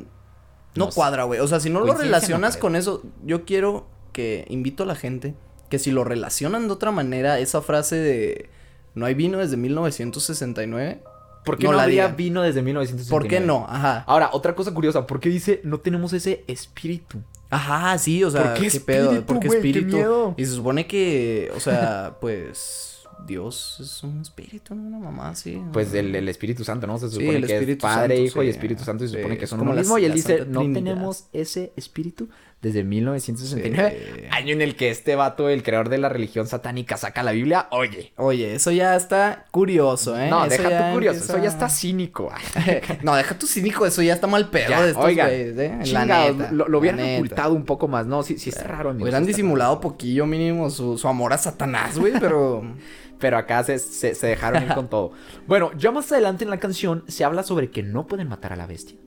No 0.76 0.90
cuadra, 0.90 1.24
güey. 1.24 1.40
O 1.40 1.48
sea, 1.48 1.58
si 1.58 1.70
no 1.70 1.80
lo 1.80 1.86
no 1.86 1.94
relacionas 1.94 2.56
con 2.56 2.76
eso, 2.76 3.02
yo 3.24 3.44
quiero 3.46 3.86
que 4.12 4.44
invito 4.48 4.82
a 4.82 4.86
la 4.86 4.94
gente 4.94 5.34
que 5.68 5.78
si 5.78 5.90
lo 5.90 6.04
relacionan 6.04 6.68
de 6.68 6.72
otra 6.72 6.90
manera, 6.90 7.38
esa 7.38 7.62
frase 7.62 7.96
de 7.96 8.50
no 8.94 9.06
hay 9.06 9.14
vino 9.14 9.38
desde 9.38 9.56
1969, 9.56 11.02
¿Por 11.46 11.56
qué 11.56 11.64
no 11.64 11.70
no, 11.70 11.76
la 11.78 11.84
había 11.84 12.08
vino 12.08 12.42
desde 12.42 12.60
1969? 12.60 13.10
¿por 13.10 13.28
qué 13.30 13.40
no? 13.40 13.64
Ajá. 13.68 14.04
Ahora, 14.06 14.28
otra 14.34 14.54
cosa 14.54 14.74
curiosa, 14.74 15.06
¿por 15.06 15.18
qué 15.20 15.30
dice 15.30 15.60
no 15.64 15.78
tenemos 15.78 16.12
ese 16.12 16.44
espíritu? 16.46 17.18
Ajá, 17.48 17.96
sí, 17.96 18.22
o 18.24 18.30
sea, 18.30 18.54
¿Por 18.54 18.62
qué 18.62 18.80
pedo? 18.80 19.04
espíritu, 19.12 19.26
¿Por 19.26 19.38
qué 19.40 19.46
güey? 19.48 19.60
¡Qué 19.62 19.68
espíritu? 19.68 19.96
miedo! 19.96 20.34
Y 20.36 20.44
se 20.44 20.52
supone 20.52 20.86
que, 20.86 21.50
o 21.56 21.60
sea, 21.60 22.16
pues 22.20 22.92
Dios 23.26 23.78
es 23.80 24.02
un 24.02 24.20
espíritu, 24.20 24.74
¿no? 24.74 24.82
Una 24.88 24.98
mamá, 24.98 25.34
sí. 25.34 25.62
Pues 25.72 25.94
el, 25.94 26.14
el 26.14 26.28
Espíritu 26.28 26.64
Santo, 26.64 26.86
¿no? 26.86 26.98
Se 26.98 27.08
Sí, 27.08 27.14
supone 27.14 27.36
el 27.38 27.46
que 27.46 27.54
Espíritu 27.54 27.86
es 27.86 27.92
Padre, 27.94 28.16
Santo, 28.16 28.26
Hijo 28.26 28.42
y. 28.42 28.48
Espíritu 28.48 28.84
Santo 28.84 29.04
y 29.04 29.08
se 29.08 29.14
Sí, 29.14 29.20
supone 29.22 29.38
que 29.38 29.44
es 29.44 29.50
son 29.50 29.58
como 29.60 29.72
la- 29.72 29.80
mismo. 29.80 29.96
Y 29.98 30.04
él 30.04 30.12
dice, 30.12 30.44
no 30.46 30.60
Trinidad". 30.60 30.74
tenemos 30.82 31.24
ese 31.32 31.72
espíritu 31.76 32.28
desde 32.62 32.82
1969. 32.84 33.98
Sí. 34.16 34.22
Año 34.30 34.52
en 34.52 34.62
el 34.62 34.76
que 34.76 34.90
este 34.90 35.14
vato, 35.14 35.48
el 35.48 35.62
creador 35.62 35.88
de 35.88 35.98
la 35.98 36.08
religión 36.08 36.46
satánica, 36.46 36.96
saca 36.96 37.22
la 37.22 37.32
Biblia. 37.32 37.68
Oye. 37.70 38.12
Oye, 38.16 38.54
eso 38.54 38.70
ya 38.72 38.96
está 38.96 39.44
curioso, 39.50 40.18
¿eh? 40.18 40.28
No, 40.30 40.44
Eso 40.46 40.62
deja 40.62 40.88
tu 40.88 40.94
curioso. 40.94 41.16
empieza- 41.18 41.32
Eso 41.34 41.42
ya 41.42 41.48
está 41.48 41.68
cínico. 41.68 42.32
no, 43.02 43.14
deja 43.14 43.38
tu 43.38 43.46
cínico, 43.46 43.86
eso 43.86 44.02
ya 44.02 44.14
está 44.14 44.26
mal 44.26 44.48
pedo 44.50 44.70
Ya, 44.70 44.82
de 44.82 44.90
estos 44.90 45.04
oigan, 45.04 45.28
güeyes, 45.28 45.58
¿eh? 45.58 45.78
La 45.92 46.04
neta, 46.06 46.50
lo, 46.50 46.64
lo 46.64 46.68
la 46.68 46.78
hubieran 46.78 47.00
neta. 47.00 47.18
ocultado 47.18 47.54
un 47.54 47.64
poco 47.64 47.88
más. 47.88 48.06
No, 48.06 48.22
sí, 48.22 48.38
sí 48.38 48.50
está 48.50 48.64
raro. 48.64 48.90
amigos, 48.90 49.02
Hubieran 49.04 49.26
disimulado 49.26 49.80
poquillo 49.80 50.26
mínimo 50.26 50.70
su, 50.70 50.98
su 50.98 51.06
amor 51.08 51.32
a 51.32 51.38
Satanás, 51.38 51.98
güey, 51.98 52.12
pero... 52.18 52.62
raro. 52.62 52.74
Pero 53.18 53.38
acá 53.38 53.64
se, 53.64 53.78
se- 53.78 54.14
se 54.14 54.26
dejaron 54.26 54.62
ir 54.62 54.74
con 54.74 54.88
todo. 54.90 55.12
Bueno, 55.46 55.70
ya 55.78 55.90
más 55.90 56.12
adelante 56.12 56.44
en 56.44 56.50
la 56.50 56.58
canción 56.58 57.02
se 57.08 57.24
habla 57.24 57.42
sobre 57.44 57.70
que 57.70 57.82
no 57.82 58.06
pueden 58.06 58.28
matar 58.28 58.52
a 58.52 58.56
la 58.56 58.66
bestia. 58.66 58.98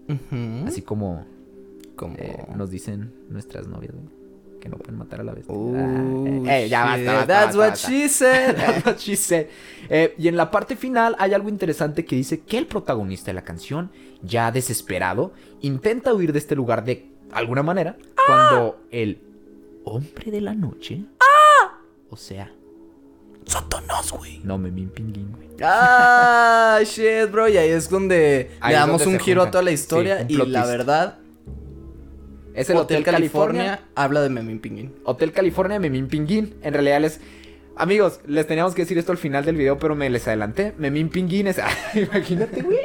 Así 0.66 0.82
como 0.82 1.28
como... 2.00 2.16
eh, 2.18 2.46
nos 2.56 2.70
dicen 2.72 3.14
nuestras 3.30 3.68
novias, 3.68 3.94
güey, 3.94 4.08
Que 4.62 4.70
no 4.70 4.78
pueden 4.78 4.98
matar 4.98 5.20
a 5.20 5.24
la 5.24 5.34
bestia. 5.34 5.54
Uh, 5.56 5.76
Ah, 5.76 6.52
eh, 6.56 6.66
eh, 6.66 6.70
ya 6.70 6.84
basta, 6.86 7.14
basta, 7.14 7.28
That's 7.34 7.56
what 7.56 7.76
she 7.76 8.08
said. 8.10 8.56
That's 8.56 8.86
what 8.86 8.98
she 8.98 9.16
said. 9.16 9.48
Y 10.18 10.28
en 10.28 10.36
la 10.38 10.50
parte 10.52 10.76
final 10.76 11.16
hay 11.20 11.34
algo 11.34 11.50
interesante 11.50 12.06
que 12.06 12.16
dice 12.16 12.42
que 12.42 12.58
el 12.58 12.66
protagonista 12.68 13.28
de 13.32 13.34
la 13.36 13.44
canción, 13.44 13.92
ya 14.22 14.52
desesperado, 14.52 15.34
intenta 15.62 16.14
huir 16.14 16.32
de 16.34 16.40
este 16.40 16.56
lugar 16.56 16.84
de 16.86 17.12
alguna 17.32 17.64
manera 17.64 17.98
cuando 18.28 18.82
el 18.92 19.22
hombre 19.86 20.32
de 20.32 20.42
la 20.42 20.54
noche, 20.56 21.04
o 22.10 22.18
sea, 22.18 22.52
Satanás, 23.46 24.12
güey. 24.12 24.42
no 24.44 24.58
me 24.58 24.72
pinguín, 24.72 25.32
güey. 25.32 25.50
Ah, 25.64 26.80
shit, 26.84 27.30
bro. 27.32 27.48
Y 27.50 27.58
ahí 27.58 27.70
es 27.70 27.90
donde 27.90 28.52
Ahí 28.60 28.74
le 28.74 28.80
damos 28.80 29.02
donde 29.04 29.18
un 29.18 29.24
giro 29.24 29.42
a 29.42 29.52
toda 29.52 29.64
la 29.64 29.72
historia. 29.72 30.26
y 30.28 30.36
la 30.36 30.44
twist. 30.44 30.68
verdad, 30.78 31.19
Es 32.54 32.70
el 32.70 32.78
Hotel, 32.78 33.04
California. 33.04 33.82
habla 33.96 34.22
de 34.22 34.30
Memín 34.30 34.60
Pinguín. 34.60 34.96
Hotel 35.06 35.32
California 35.32 35.80
Memín 35.80 36.08
Pinguín. 36.08 36.56
En 36.62 36.74
realidad 36.74 37.00
les... 37.02 37.20
Amigos, 37.76 38.20
les 38.28 38.46
teníamos 38.46 38.76
que 38.76 38.82
decir 38.82 38.98
esto 38.98 39.14
al 39.14 39.18
final 39.18 39.46
del 39.46 39.56
video, 39.56 39.78
pero 39.78 39.96
me 39.96 40.10
les 40.10 40.28
adelanté. 40.28 40.74
Memín 40.78 41.10
Pinguín 41.10 41.48
es... 41.48 41.60
Imagínate, 41.96 42.62
güey. 42.62 42.80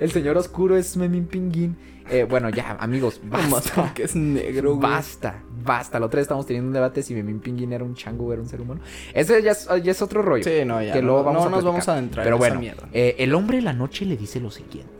El 0.00 0.10
señor 0.10 0.36
oscuro 0.36 0.76
es 0.76 0.96
Memín 0.96 1.26
Pinguín. 1.26 1.76
Eh, 2.10 2.24
bueno, 2.28 2.50
ya, 2.50 2.72
amigos, 2.80 3.20
basta. 3.24 3.70
porque 3.80 4.02
es 4.02 4.16
negro, 4.16 4.70
güey. 4.74 4.82
Basta, 4.90 5.40
basta. 5.64 6.00
La 6.00 6.06
otra 6.06 6.18
vez 6.18 6.24
estábamos 6.24 6.46
teniendo 6.46 6.66
un 6.66 6.74
debate 6.74 7.04
si 7.04 7.14
Memín 7.14 7.38
Pinguín 7.38 7.72
era 7.72 7.84
un 7.84 7.94
chango 7.94 8.26
o 8.26 8.32
era 8.32 8.42
un 8.42 8.48
ser 8.48 8.60
humano. 8.60 8.80
Ese 9.14 9.40
ya 9.42 9.52
es, 9.52 9.68
ya 9.84 9.92
es 9.92 10.02
otro 10.02 10.20
rollo. 10.22 10.42
Sí, 10.42 10.64
no, 10.66 10.82
ya. 10.82 10.92
que 10.92 11.00
no, 11.00 11.06
luego 11.08 11.22
vamos 11.24 11.42
no 11.44 11.48
a 11.48 11.50
nos 11.52 11.64
vamos 11.64 11.88
a 11.88 11.92
adentrar 11.92 12.24
Pero 12.24 12.36
en 12.36 12.42
esa 12.42 12.48
bueno, 12.50 12.60
mierda. 12.60 12.88
eh, 12.92 13.14
el 13.18 13.32
hombre 13.36 13.58
de 13.58 13.62
la 13.62 13.72
noche 13.72 14.04
le 14.04 14.16
dice 14.16 14.40
lo 14.40 14.50
siguiente. 14.50 14.90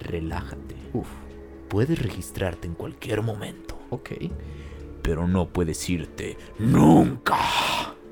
Relájate. 0.00 0.76
Uf, 0.92 1.08
Puedes 1.72 1.98
registrarte 1.98 2.66
en 2.68 2.74
cualquier 2.74 3.22
momento, 3.22 3.78
ok. 3.88 4.10
pero 5.00 5.26
no 5.26 5.48
puedes 5.48 5.88
irte 5.88 6.36
nunca. 6.58 7.38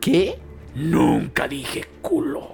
¿Qué? 0.01 0.39
Nunca 0.75 1.47
dije 1.47 1.85
culo. 2.01 2.49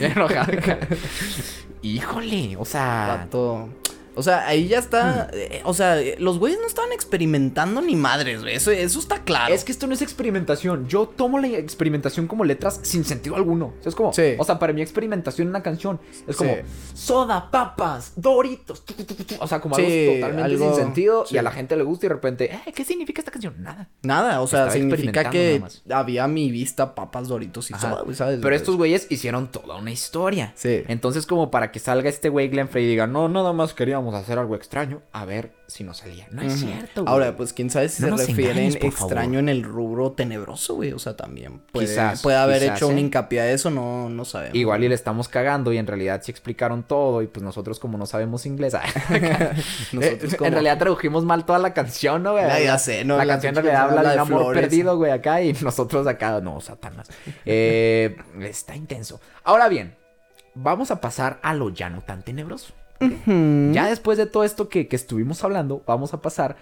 Híjole, 1.82 2.56
o 2.56 2.64
sea... 2.64 3.20
Pato. 3.20 3.68
O 4.14 4.22
sea, 4.22 4.46
ahí 4.46 4.68
ya 4.68 4.78
está. 4.78 5.28
Hmm. 5.32 5.36
eh, 5.36 5.62
o 5.64 5.74
sea, 5.74 6.00
eh, 6.00 6.16
los 6.18 6.38
güeyes 6.38 6.58
no 6.60 6.66
estaban 6.66 6.92
experimentando 6.92 7.80
ni 7.80 7.96
madres, 7.96 8.42
güey. 8.42 8.54
Eso, 8.56 8.70
eso 8.70 8.98
está 8.98 9.22
claro. 9.24 9.54
Es 9.54 9.64
que 9.64 9.72
esto 9.72 9.86
no 9.86 9.94
es 9.94 10.02
experimentación. 10.02 10.86
Yo 10.88 11.06
tomo 11.06 11.38
la 11.38 11.48
experimentación 11.48 12.26
como 12.26 12.44
letras 12.44 12.80
sin 12.82 13.04
sentido 13.04 13.36
alguno. 13.36 13.74
O 13.78 13.82
sea, 13.82 13.90
es 13.90 13.94
como, 13.94 14.12
Sí. 14.12 14.34
o 14.38 14.44
sea, 14.44 14.58
para 14.58 14.72
mí 14.72 14.82
experimentación 14.82 15.46
en 15.46 15.50
una 15.50 15.62
canción 15.62 16.00
es 16.26 16.36
Sí. 16.36 16.44
como 16.44 16.56
soda, 16.94 17.50
papas, 17.50 18.12
doritos. 18.16 18.84
tu, 18.84 18.94
tu, 18.94 19.04
tu, 19.04 19.14
tu, 19.14 19.24
tu. 19.24 19.34
O 19.40 19.46
sea, 19.46 19.60
como 19.60 19.74
Sí, 19.76 19.82
algo 19.82 20.14
totalmente 20.14 20.42
algo- 20.42 20.74
sin 20.74 20.84
sentido 20.84 21.24
y 21.30 21.36
a 21.38 21.42
la 21.42 21.50
gente 21.50 21.76
le 21.76 21.82
gusta 21.82 22.06
y 22.06 22.08
de 22.08 22.14
repente, 22.14 22.54
eh, 22.66 22.72
¿qué 22.74 22.84
significa 22.84 23.20
esta 23.20 23.30
canción? 23.30 23.54
Nada. 23.62 23.88
Nada, 24.02 24.40
o 24.40 24.46
sea, 24.46 24.60
Estaba 24.66 24.72
significa 24.72 25.30
que 25.30 25.62
había 25.90 26.24
a 26.24 26.28
mi 26.28 26.50
vista 26.50 26.94
papas, 26.94 27.28
doritos 27.28 27.70
y 27.70 27.74
soda, 27.74 28.02
güey, 28.02 28.16
¿sabes? 28.16 28.40
Pero 28.42 28.54
estos 28.54 28.76
güeyes 28.76 29.06
hicieron 29.10 29.48
toda 29.50 29.76
una 29.76 29.90
historia. 29.90 30.52
Sí. 30.56 30.82
Entonces, 30.88 31.26
como 31.26 31.50
para 31.50 31.70
que 31.72 31.78
salga 31.78 32.08
este 32.08 32.28
güey 32.28 32.48
Glenn 32.48 32.68
Frey 32.68 32.84
y 32.84 32.88
diga, 32.88 33.06
no, 33.06 33.28
nada 33.28 33.52
más 33.52 33.72
queríamos 33.74 34.01
hacer 34.14 34.38
algo 34.38 34.54
extraño, 34.56 35.02
a 35.12 35.24
ver 35.24 35.52
si 35.66 35.84
nos 35.84 35.98
salía. 35.98 36.26
No 36.30 36.42
es 36.42 36.54
cierto, 36.60 37.02
güey. 37.02 37.12
Ahora, 37.12 37.36
pues 37.36 37.52
quién 37.52 37.70
sabe 37.70 37.88
si 37.88 38.02
No 38.04 38.18
se 38.18 38.26
refieren 38.26 38.58
engañes, 38.58 38.76
extraño 38.82 39.22
favor. 39.32 39.38
en 39.38 39.48
el 39.48 39.62
rubro 39.62 40.12
tenebroso, 40.12 40.74
güey. 40.74 40.92
O 40.92 40.98
sea, 40.98 41.16
también 41.16 41.60
puede, 41.72 41.86
Quizás, 41.86 42.20
puede 42.22 42.36
haber 42.36 42.60
quizás, 42.62 42.76
hecho 42.78 42.88
un 42.88 42.98
¿eh? 42.98 43.00
hincapié 43.00 43.40
a 43.40 43.50
eso, 43.50 43.70
no, 43.70 44.08
no 44.10 44.24
sabemos. 44.24 44.54
Igual 44.56 44.84
y 44.84 44.88
le 44.88 44.94
estamos 44.94 45.28
cagando 45.28 45.72
y 45.72 45.78
en 45.78 45.86
realidad 45.86 46.20
sí 46.22 46.30
explicaron 46.30 46.82
todo 46.82 47.22
y 47.22 47.26
pues 47.26 47.42
nosotros 47.42 47.78
como 47.78 47.96
no 47.96 48.04
sabemos 48.06 48.44
inglés, 48.46 48.74
Nosotros 49.92 50.34
como- 50.36 50.46
en 50.48 50.52
realidad 50.52 50.78
tradujimos 50.78 51.24
mal 51.24 51.44
toda 51.46 51.58
la 51.58 51.72
canción, 51.74 52.22
¿no, 52.22 52.32
güey? 52.32 52.44
Ya, 52.44 52.58
ya 52.60 52.72
La- 52.72 52.78
sé, 52.78 53.04
¿no? 53.04 53.16
La, 53.16 53.24
La 53.24 53.32
canción 53.34 53.56
en 53.56 53.62
realidad 53.64 53.88
habla 53.90 54.02
de 54.10 54.14
un 54.16 54.20
amor 54.20 54.42
flores. 54.42 54.60
perdido, 54.62 54.96
güey, 54.96 55.12
acá 55.12 55.42
y 55.42 55.52
nosotros 55.62 56.06
acá, 56.06 56.40
no, 56.40 56.60
Satanás. 56.60 57.08
Eh, 57.44 58.16
está 58.40 58.76
intenso. 58.76 59.20
Ahora 59.44 59.68
bien, 59.68 59.94
vamos 60.54 60.90
a 60.90 61.00
pasar 61.00 61.38
a 61.42 61.54
lo 61.54 61.70
ya 61.70 61.88
no 61.90 62.02
tan 62.02 62.22
tenebroso. 62.22 62.74
Ya 63.72 63.88
después 63.88 64.18
de 64.18 64.26
todo 64.26 64.44
esto 64.44 64.68
que, 64.68 64.88
que 64.88 64.96
estuvimos 64.96 65.42
hablando, 65.44 65.82
vamos 65.86 66.14
a 66.14 66.20
pasar 66.20 66.56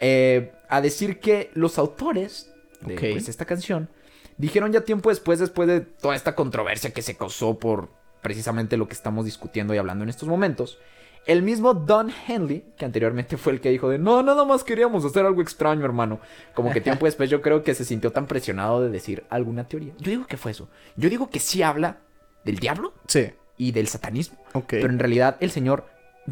eh, 0.00 0.52
a 0.68 0.80
decir 0.80 1.20
que 1.20 1.50
los 1.54 1.78
autores 1.78 2.52
de 2.82 2.94
pues, 2.96 3.28
esta 3.28 3.44
canción 3.46 3.88
dijeron 4.36 4.72
ya 4.72 4.82
tiempo 4.82 5.08
después, 5.08 5.38
después 5.38 5.68
de 5.68 5.80
toda 5.80 6.14
esta 6.14 6.34
controversia 6.34 6.90
que 6.90 7.02
se 7.02 7.16
causó 7.16 7.58
por 7.58 7.88
precisamente 8.20 8.76
lo 8.76 8.88
que 8.88 8.94
estamos 8.94 9.24
discutiendo 9.24 9.74
y 9.74 9.78
hablando 9.78 10.04
en 10.04 10.10
estos 10.10 10.28
momentos. 10.28 10.78
El 11.26 11.42
mismo 11.42 11.74
Don 11.74 12.12
Henley, 12.28 12.64
que 12.76 12.84
anteriormente 12.84 13.36
fue 13.36 13.52
el 13.52 13.60
que 13.60 13.70
dijo 13.70 13.88
de 13.88 13.98
no, 13.98 14.22
nada 14.22 14.44
más 14.44 14.62
queríamos 14.62 15.04
hacer 15.04 15.26
algo 15.26 15.42
extraño, 15.42 15.84
hermano. 15.84 16.20
Como 16.54 16.72
que 16.72 16.80
tiempo 16.80 17.04
después 17.06 17.30
yo 17.30 17.42
creo 17.42 17.64
que 17.64 17.74
se 17.74 17.84
sintió 17.84 18.12
tan 18.12 18.26
presionado 18.26 18.80
de 18.80 18.90
decir 18.90 19.24
alguna 19.28 19.64
teoría. 19.64 19.92
Yo 19.98 20.10
digo 20.10 20.26
que 20.26 20.36
fue 20.36 20.52
eso. 20.52 20.68
Yo 20.96 21.08
digo 21.08 21.30
que 21.30 21.40
sí 21.40 21.62
habla 21.62 21.98
del 22.44 22.58
diablo 22.58 22.92
Sí, 23.08 23.32
y 23.58 23.72
del 23.72 23.88
satanismo. 23.88 24.38
ok. 24.52 24.66
Pero 24.68 24.88
en 24.90 24.98
realidad 24.98 25.36
el 25.40 25.50
señor, 25.50 25.86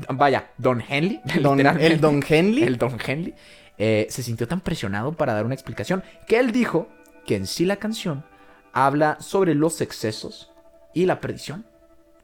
vaya, 0.09 0.50
Don 0.59 0.83
Henley, 0.87 1.21
Don- 1.43 1.57
literalmente, 1.59 1.87
el 1.87 2.00
Don 2.00 2.23
Henley. 2.28 2.62
el 2.64 2.78
Don 2.78 2.99
Henley, 3.04 3.35
eh, 3.78 4.07
se 4.11 4.23
sintió 4.23 4.47
tan 4.49 4.61
presionado 4.61 5.12
para 5.14 5.35
dar 5.35 5.45
una 5.45 5.54
explicación 5.54 6.02
que 6.26 6.38
él 6.38 6.52
dijo 6.52 6.88
que 7.26 7.37
en 7.37 7.47
sí 7.47 7.64
la 7.64 7.76
canción 7.76 8.25
habla 8.73 9.16
sobre 9.21 9.54
los 9.54 9.81
excesos 9.81 10.52
y 10.93 11.07
la 11.07 11.21
perdición 11.21 11.64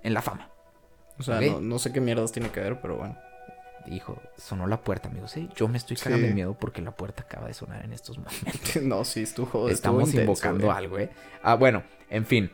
en 0.02 0.14
la 0.14 0.22
fama. 0.22 0.50
O 1.18 1.22
sea, 1.22 1.36
Ok. 1.38 1.42
no, 1.46 1.60
no 1.60 1.78
sé 1.78 1.92
qué 1.92 2.00
mierdas 2.00 2.32
tiene 2.32 2.50
que 2.50 2.60
ver, 2.60 2.80
pero 2.80 2.96
bueno. 2.96 3.16
Hijo, 3.86 4.20
sonó 4.36 4.66
la 4.66 4.82
puerta, 4.82 5.08
amigos. 5.08 5.36
¿eh? 5.38 5.48
Yo 5.56 5.66
me 5.66 5.78
estoy 5.78 5.96
cagando 5.96 6.18
Sí. 6.24 6.28
de 6.28 6.34
miedo 6.34 6.54
porque 6.58 6.82
la 6.82 6.90
puerta 6.90 7.22
acaba 7.22 7.46
de 7.46 7.54
sonar 7.54 7.82
en 7.84 7.92
estos 7.94 8.18
momentos. 8.18 8.76
no, 8.82 9.04
sí, 9.04 9.22
estuvo. 9.22 9.46
estuvo 9.46 9.68
Estamos 9.70 10.02
intenso, 10.10 10.20
invocando 10.20 10.70
algo, 10.70 10.98
¿eh? 10.98 11.10
Ah, 11.42 11.54
bueno, 11.54 11.82
en 12.10 12.26
fin. 12.26 12.50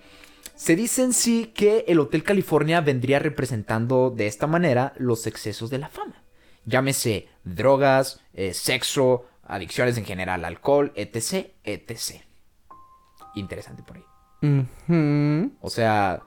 Se 0.57 0.75
dice 0.75 1.03
en 1.03 1.13
sí 1.13 1.53
que 1.55 1.85
el 1.89 2.01
Hotel 2.01 2.23
California 2.23 2.81
vendría 2.81 3.19
representando 3.19 4.11
de 4.11 4.27
esta 4.27 4.47
manera 4.47 4.95
los 4.97 5.27
excesos 5.27 5.71
de 5.71 5.79
la 5.79 5.89
fama. 5.89 6.23
Llámese 6.65 7.29
drogas, 7.45 8.21
eh, 8.35 8.55
sexo, 8.55 9.27
adicciones 9.45 9.97
en 9.99 10.05
general, 10.05 10.45
alcohol, 10.45 10.93
etc, 10.97 11.51
etc. 11.65 12.23
Interesante 13.35 13.83
por 13.83 13.99
ahí. 13.99 14.03
O 15.61 15.71
sea, 15.71 16.23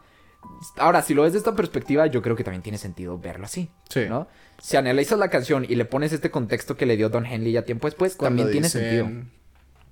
ahora, 0.77 1.01
si 1.01 1.13
lo 1.13 1.23
ves 1.23 1.33
de 1.33 1.39
esta 1.39 1.55
perspectiva, 1.55 2.05
yo 2.07 2.21
creo 2.21 2.35
que 2.35 2.43
también 2.43 2.61
tiene 2.61 2.77
sentido 2.77 3.17
verlo 3.17 3.45
así. 3.45 3.69
Sí. 3.89 4.01
¿no? 4.07 4.27
Si 4.61 4.77
analizas 4.77 5.17
la 5.19 5.29
canción 5.29 5.65
y 5.67 5.75
le 5.75 5.85
pones 5.85 6.13
este 6.13 6.29
contexto 6.31 6.77
que 6.77 6.85
le 6.85 6.97
dio 6.97 7.09
Don 7.09 7.25
Henley 7.25 7.51
ya 7.53 7.63
tiempo 7.63 7.87
después, 7.87 8.15
Cuando 8.15 8.43
también 8.43 8.51
tiene 8.51 8.69
sentido. 8.69 9.07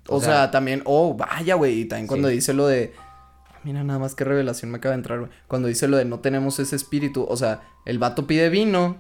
O, 0.10 0.18
O 0.18 0.22
sea, 0.22 0.34
sea- 0.34 0.52
también, 0.52 0.82
oh, 0.86 1.16
vaya, 1.16 1.56
güey. 1.56 1.82
Y 1.82 1.86
también 1.86 2.08
cuando 2.08 2.30
Sí. 2.30 2.36
dice 2.36 2.54
lo 2.54 2.68
de. 2.68 2.94
Mira, 3.68 3.84
nada 3.84 4.00
más 4.00 4.16
qué 4.16 4.24
revelación 4.24 4.72
me 4.72 4.78
acaba 4.78 4.94
de 4.94 5.00
entrar, 5.00 5.20
güey. 5.20 5.32
Cuando 5.50 5.68
dice 5.68 5.90
lo 5.90 5.98
de 5.98 6.06
no 6.06 6.22
tenemos 6.22 6.58
ese 6.60 6.78
espíritu. 6.78 7.26
O 7.28 7.36
sea, 7.36 7.64
el 7.86 8.00
vato 8.00 8.26
pide 8.26 8.48
vino. 8.50 8.96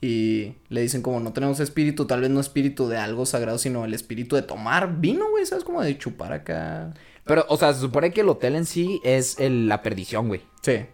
Y 0.00 0.56
le 0.70 0.80
dicen 0.80 1.02
como 1.02 1.20
no 1.20 1.32
tenemos 1.32 1.60
espíritu, 1.60 2.06
tal 2.06 2.20
vez 2.22 2.30
no 2.30 2.40
espíritu 2.40 2.88
de 2.88 2.96
algo 2.96 3.24
sagrado, 3.26 3.58
sino 3.58 3.84
el 3.84 3.94
espíritu 3.94 4.34
de 4.34 4.42
tomar 4.42 4.98
vino, 4.98 5.30
güey. 5.30 5.46
¿Sabes? 5.46 5.62
Como 5.62 5.80
de 5.82 5.96
chupar 5.96 6.32
acá. 6.32 6.92
Pero, 7.24 7.46
o 7.48 7.56
sea, 7.56 7.72
se 7.72 7.78
supone 7.80 8.12
que 8.12 8.22
el 8.22 8.28
hotel 8.28 8.56
en 8.56 8.66
sí 8.66 9.00
es 9.04 9.38
el- 9.38 9.68
la 9.68 9.82
perdición, 9.82 10.26
güey. 10.26 10.42
Sí. 10.62 10.86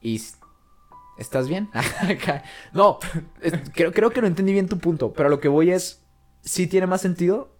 Y... 0.00 0.22
¿Estás 1.18 1.46
bien? 1.46 1.68
no, 2.72 3.00
es- 3.42 3.52
creo, 3.74 3.92
creo 3.92 4.08
que 4.08 4.22
no 4.22 4.26
entendí 4.28 4.54
bien 4.54 4.68
tu 4.68 4.78
punto, 4.78 5.12
pero 5.12 5.28
lo 5.28 5.40
que 5.40 5.48
voy 5.48 5.72
es... 5.72 6.02
Sí 6.40 6.66
tiene 6.68 6.86
más 6.86 7.02
sentido 7.02 7.57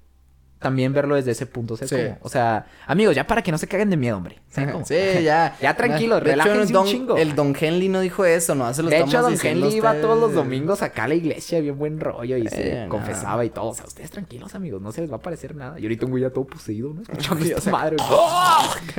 también 0.58 0.92
verlo 0.92 1.14
desde 1.14 1.30
ese 1.30 1.46
punto. 1.46 1.74
O 1.74 1.76
sea, 1.76 1.86
Sí. 1.86 1.94
como- 1.96 2.18
o 2.22 2.28
sea, 2.28 2.66
amigos, 2.86 3.14
ya 3.14 3.26
para 3.26 3.42
que 3.42 3.52
no 3.52 3.58
se 3.58 3.68
caguen 3.68 3.90
de 3.90 3.96
miedo, 3.96 4.16
hombre. 4.16 4.40
Sí, 4.48 5.22
ya. 5.22 5.56
Ya 5.60 5.74
tranquilos, 5.76 6.18
hecho, 6.20 6.30
relájense 6.30 6.76
un 6.76 6.86
chingo. 6.86 7.16
El 7.16 7.34
Don 7.36 7.54
Henley 7.58 7.88
no 7.88 8.00
dijo 8.00 8.24
eso, 8.24 8.54
no 8.56 8.72
se 8.74 8.82
lo 8.82 8.90
De 8.90 8.98
hecho, 8.98 9.22
Don 9.22 9.36
Henley 9.40 9.76
iba 9.76 9.94
todos 10.00 10.18
los 10.18 10.32
domingos 10.34 10.82
acá 10.82 11.04
a 11.04 11.08
la 11.08 11.14
iglesia, 11.14 11.60
bien 11.60 11.78
buen 11.78 12.00
rollo, 12.00 12.36
y 12.36 12.48
se 12.48 12.72
Eh, 12.72 12.84
no. 12.84 12.88
confesaba 12.90 13.44
y 13.44 13.50
todo. 13.50 13.66
O 13.68 13.74
sea, 13.74 13.84
ustedes 13.86 14.10
tranquilos, 14.10 14.54
amigos, 14.54 14.82
no 14.82 14.90
se 14.90 15.00
les 15.02 15.12
va 15.12 15.16
a 15.16 15.20
parecer 15.20 15.54
nada. 15.54 15.78
Y 15.78 15.84
ahorita 15.84 16.06
un 16.06 16.10
güey 16.10 16.22
ya 16.24 16.30
todo 16.30 16.44
poseído, 16.44 16.92
¿no? 16.92 17.02
Sí, 17.40 17.54
sea, 17.60 17.72
madre. 17.72 17.96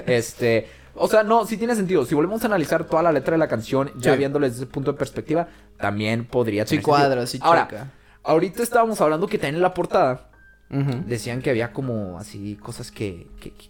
Este, 0.06 0.68
o 0.96 1.08
sea, 1.08 1.24
no, 1.24 1.46
sí 1.46 1.58
tiene 1.58 1.76
sentido. 1.76 2.06
Si 2.06 2.16
volvemos 2.16 2.42
a 2.44 2.48
analizar 2.48 2.86
toda 2.86 3.04
la 3.04 3.12
letra 3.12 3.34
de 3.34 3.38
la 3.38 3.48
canción, 3.48 3.92
ya 3.98 4.14
Sí. 4.14 4.18
viéndolo 4.18 4.46
desde 4.48 4.64
ese 4.64 4.72
punto 4.72 4.92
de 4.94 4.98
perspectiva, 4.98 5.48
también 5.78 6.26
podría 6.26 6.64
Sí 6.64 6.70
tener 6.72 6.84
cuadra, 6.84 7.26
sentido. 7.26 7.28
sí 7.28 7.40
Ahora, 7.42 7.92
ahorita 8.24 8.64
estábamos 8.64 9.00
hablando 9.02 9.28
que 9.28 9.38
también 9.38 9.56
en 9.56 9.62
la 9.62 9.74
portada 9.74 10.29
Decían 10.70 11.42
que 11.42 11.50
había 11.50 11.74
como 11.74 12.20
así 12.20 12.56
cosas 12.56 12.92
que, 12.92 13.28
que, 13.40 13.52
que- 13.52 13.68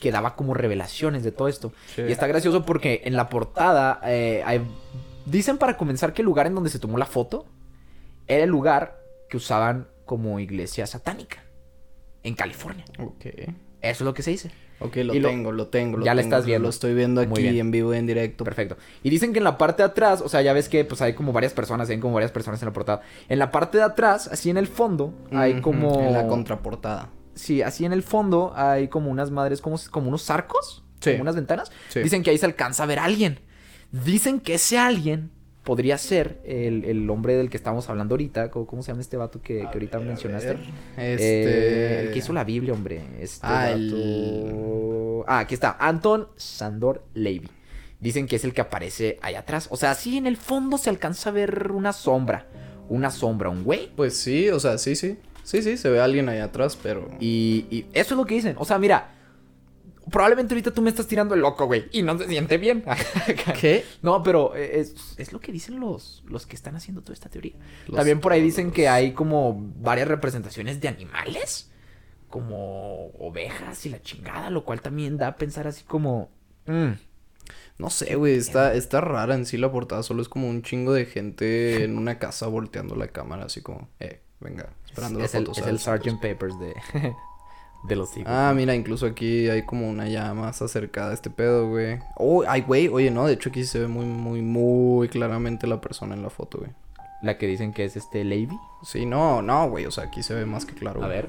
que 0.00 0.10
daba 0.10 0.34
como 0.34 0.54
revelaciones 0.54 1.22
de 1.22 1.30
todo 1.32 1.48
esto. 1.48 1.74
Sí. 1.94 2.00
Y 2.08 2.12
está 2.12 2.26
gracioso 2.26 2.64
porque 2.64 3.02
en 3.04 3.14
la 3.16 3.28
portada 3.28 4.00
eh, 4.06 4.42
hay- 4.46 4.62
dicen 5.26 5.58
para 5.58 5.76
comenzar 5.76 6.14
que 6.14 6.22
el 6.22 6.26
lugar 6.26 6.46
en 6.46 6.54
donde 6.54 6.70
se 6.70 6.78
tomó 6.78 6.96
la 6.96 7.04
foto 7.04 7.44
era 8.26 8.44
el 8.44 8.48
lugar 8.50 8.98
que 9.28 9.36
usaban 9.36 9.88
como 10.06 10.40
iglesia 10.40 10.86
satánica 10.86 11.42
en 12.22 12.34
California. 12.34 12.84
Ok. 12.98 13.26
Eso 13.26 13.50
es 13.82 14.00
lo 14.00 14.14
que 14.14 14.22
se 14.22 14.30
dice. 14.30 14.50
Ok, 14.80 14.96
lo 14.96 15.14
lo- 15.14 15.28
tengo, 15.28 15.52
lo 15.52 15.66
tengo. 15.68 15.98
Lo 15.98 16.04
Ya 16.04 16.14
lo 16.14 16.20
estás 16.20 16.44
viendo. 16.46 16.64
Lo 16.64 16.70
estoy 16.70 16.94
viendo 16.94 17.20
aquí 17.20 17.58
en 17.58 17.70
vivo 17.70 17.94
y 17.94 17.98
en 17.98 18.06
directo. 18.06 18.44
Perfecto. 18.44 18.76
Y 19.02 19.10
dicen 19.10 19.32
que 19.32 19.38
en 19.38 19.44
la 19.44 19.58
parte 19.58 19.82
de 19.82 19.88
atrás, 19.88 20.22
o 20.24 20.28
sea, 20.28 20.42
ya 20.42 20.52
ves 20.52 20.68
que 20.68 20.84
pues 20.84 21.00
hay 21.02 21.12
como 21.14 21.32
varias 21.32 21.52
personas, 21.52 21.88
hay 21.90 21.98
como 22.00 22.14
varias 22.14 22.32
personas 22.32 22.60
en 22.62 22.66
la 22.66 22.72
portada. 22.72 23.02
En 23.28 23.38
la 23.38 23.50
parte 23.50 23.78
de 23.78 23.84
atrás, 23.84 24.28
así 24.32 24.50
en 24.50 24.56
el 24.56 24.66
fondo, 24.66 25.14
hay 25.32 25.60
como... 25.60 26.00
En 26.00 26.12
la 26.12 26.26
contraportada. 26.26 27.10
Sí, 27.34 27.62
así 27.62 27.84
en 27.84 27.92
el 27.92 28.02
fondo 28.02 28.52
hay 28.56 28.88
como 28.88 29.10
unas 29.10 29.30
madres, 29.30 29.60
como, 29.60 29.78
como 29.90 30.08
unos 30.08 30.28
arcos, 30.30 30.84
Sí. 31.00 31.12
como 31.12 31.22
unas 31.22 31.36
ventanas. 31.36 31.70
Sí. 31.88 32.00
Dicen 32.00 32.22
que 32.22 32.30
ahí 32.30 32.38
se 32.38 32.46
alcanza 32.46 32.82
a 32.82 32.86
ver 32.86 32.98
a 32.98 33.04
alguien. 33.04 33.40
Dicen 33.92 34.40
que 34.40 34.54
ese 34.54 34.78
alguien 34.78 35.30
podría 35.70 35.98
ser 35.98 36.40
el, 36.44 36.84
el 36.84 37.08
hombre 37.10 37.36
del 37.36 37.48
que 37.48 37.56
estamos 37.56 37.88
hablando 37.88 38.14
ahorita. 38.14 38.50
¿Cómo, 38.50 38.66
cómo 38.66 38.82
se 38.82 38.90
llama 38.90 39.02
este 39.02 39.16
vato 39.16 39.40
que, 39.40 39.58
que 39.60 39.66
ahorita 39.66 39.98
ver, 39.98 40.06
a 40.06 40.10
mencionaste? 40.10 40.48
ver. 40.48 40.58
Eh, 40.96 41.12
Este. 41.14 42.00
el 42.06 42.12
que 42.12 42.18
hizo 42.18 42.32
la 42.32 42.42
Biblia, 42.42 42.72
hombre. 42.72 43.00
Este 43.20 43.46
Ah, 43.46 43.68
vato- 43.68 43.74
el- 43.76 45.22
Ah, 45.28 45.38
aquí 45.38 45.54
está. 45.54 45.76
Anton 45.78 46.26
Sandor 46.34 47.04
Levy. 47.14 47.48
Dicen 48.00 48.26
que 48.26 48.34
es 48.34 48.42
el 48.42 48.52
que 48.52 48.62
aparece 48.62 49.20
ahí 49.22 49.36
atrás. 49.36 49.68
O 49.70 49.76
sea, 49.76 49.94
sí, 49.94 50.16
en 50.16 50.26
el 50.26 50.36
fondo 50.36 50.76
se 50.76 50.90
alcanza 50.90 51.30
a 51.30 51.32
ver 51.34 51.70
una 51.70 51.92
sombra. 51.92 52.46
Una 52.88 53.12
sombra, 53.12 53.48
un 53.48 53.62
güey. 53.62 53.90
Pues 53.94 54.16
sí, 54.16 54.48
o 54.48 54.58
sea, 54.58 54.76
sí, 54.76 54.96
sí. 54.96 55.18
Sí, 55.44 55.62
sí, 55.62 55.76
se 55.76 55.88
ve 55.88 56.00
alguien 56.00 56.28
ahí 56.28 56.40
atrás, 56.40 56.76
pero. 56.82 57.08
Y, 57.20 57.66
y 57.70 57.86
eso 57.92 58.14
es 58.14 58.18
lo 58.18 58.24
que 58.26 58.34
dicen. 58.34 58.56
O 58.58 58.64
sea, 58.64 58.76
mira, 58.80 59.12
probablemente 60.10 60.54
ahorita 60.54 60.72
tú 60.72 60.82
me 60.82 60.90
estás 60.90 61.06
tirando 61.06 61.34
el 61.34 61.40
loco, 61.40 61.66
güey. 61.66 61.86
Y 61.92 62.02
no 62.02 62.18
se 62.18 62.26
siente 62.28 62.58
bien. 62.58 62.84
¿Qué? 63.60 63.84
No, 64.02 64.22
pero 64.22 64.54
es, 64.54 64.94
es 65.16 65.32
lo 65.32 65.40
que 65.40 65.52
dicen 65.52 65.80
los, 65.80 66.22
los 66.26 66.46
que 66.46 66.56
están 66.56 66.76
haciendo 66.76 67.02
toda 67.02 67.14
esta 67.14 67.28
teoría. 67.28 67.54
Los 67.86 67.96
También 67.96 68.20
por 68.20 68.32
ahí 68.32 68.42
dicen 68.42 68.70
que 68.70 68.88
hay 68.88 69.12
como 69.12 69.56
varias 69.76 70.08
representaciones 70.08 70.80
de 70.80 70.88
animales. 70.88 71.70
Como 72.28 73.06
ovejas 73.18 73.84
y 73.86 73.90
la 73.90 74.00
chingada. 74.02 74.50
Lo 74.50 74.64
cual 74.64 74.80
también 74.82 75.16
da 75.16 75.28
a 75.28 75.36
pensar 75.36 75.66
así 75.66 75.82
como... 75.84 76.30
mm, 76.66 76.90
No 77.78 77.90
sé, 77.90 78.14
güey, 78.14 78.34
está, 78.34 78.74
está 78.74 79.00
rara 79.00 79.34
en 79.34 79.46
sí 79.46 79.56
la 79.56 79.72
portada. 79.72 80.02
Solo 80.02 80.22
es 80.22 80.28
como 80.28 80.48
un 80.48 80.62
chingo 80.62 80.92
de 80.92 81.06
gente 81.06 81.82
en 81.82 81.98
una 81.98 82.18
casa 82.18 82.46
volteando 82.46 82.94
la 82.94 83.08
cámara, 83.08 83.46
así 83.46 83.62
como, 83.62 83.88
eh, 83.98 84.20
venga, 84.38 84.70
esperando 84.86 85.18
es, 85.24 85.32
la 85.34 85.40
el, 85.40 85.46
foto. 85.46 85.60
es 85.60 85.66
el. 85.66 85.78
Sgt. 85.80 86.20
Papers 86.22 86.58
de, 86.60 86.74
de 87.84 87.96
los 87.96 88.16
hijos. 88.16 88.30
Ah, 88.30 88.52
mira, 88.54 88.74
incluso 88.74 89.06
aquí 89.06 89.48
hay 89.48 89.62
como 89.62 89.88
una 89.88 90.06
llama 90.08 90.42
más 90.42 90.60
acercada 90.62 91.10
a 91.10 91.14
este 91.14 91.30
pedo, 91.30 91.68
güey. 91.70 91.98
Oh, 92.16 92.44
ay, 92.46 92.62
güey, 92.62 92.88
oye, 92.88 93.10
no, 93.10 93.26
de 93.26 93.34
hecho 93.34 93.48
aquí 93.48 93.64
se 93.64 93.78
ve 93.80 93.88
muy, 93.88 94.04
muy, 94.04 94.42
muy 94.42 95.08
claramente 95.08 95.66
la 95.66 95.80
persona 95.80 96.14
en 96.14 96.22
la 96.22 96.30
foto, 96.30 96.58
güey. 96.58 96.70
La 97.22 97.36
que 97.38 97.46
dicen 97.46 97.72
que 97.72 97.84
es 97.84 97.96
este 97.96 98.24
Levy. 98.24 98.58
Sí, 98.82 99.04
no, 99.06 99.42
no, 99.42 99.68
güey, 99.70 99.86
o 99.86 99.90
sea, 99.90 100.04
aquí 100.04 100.22
se 100.22 100.34
ve 100.34 100.46
más 100.46 100.64
que 100.66 100.74
claro. 100.74 101.02
A 101.02 101.06
güey. 101.06 101.16
ver. 101.18 101.28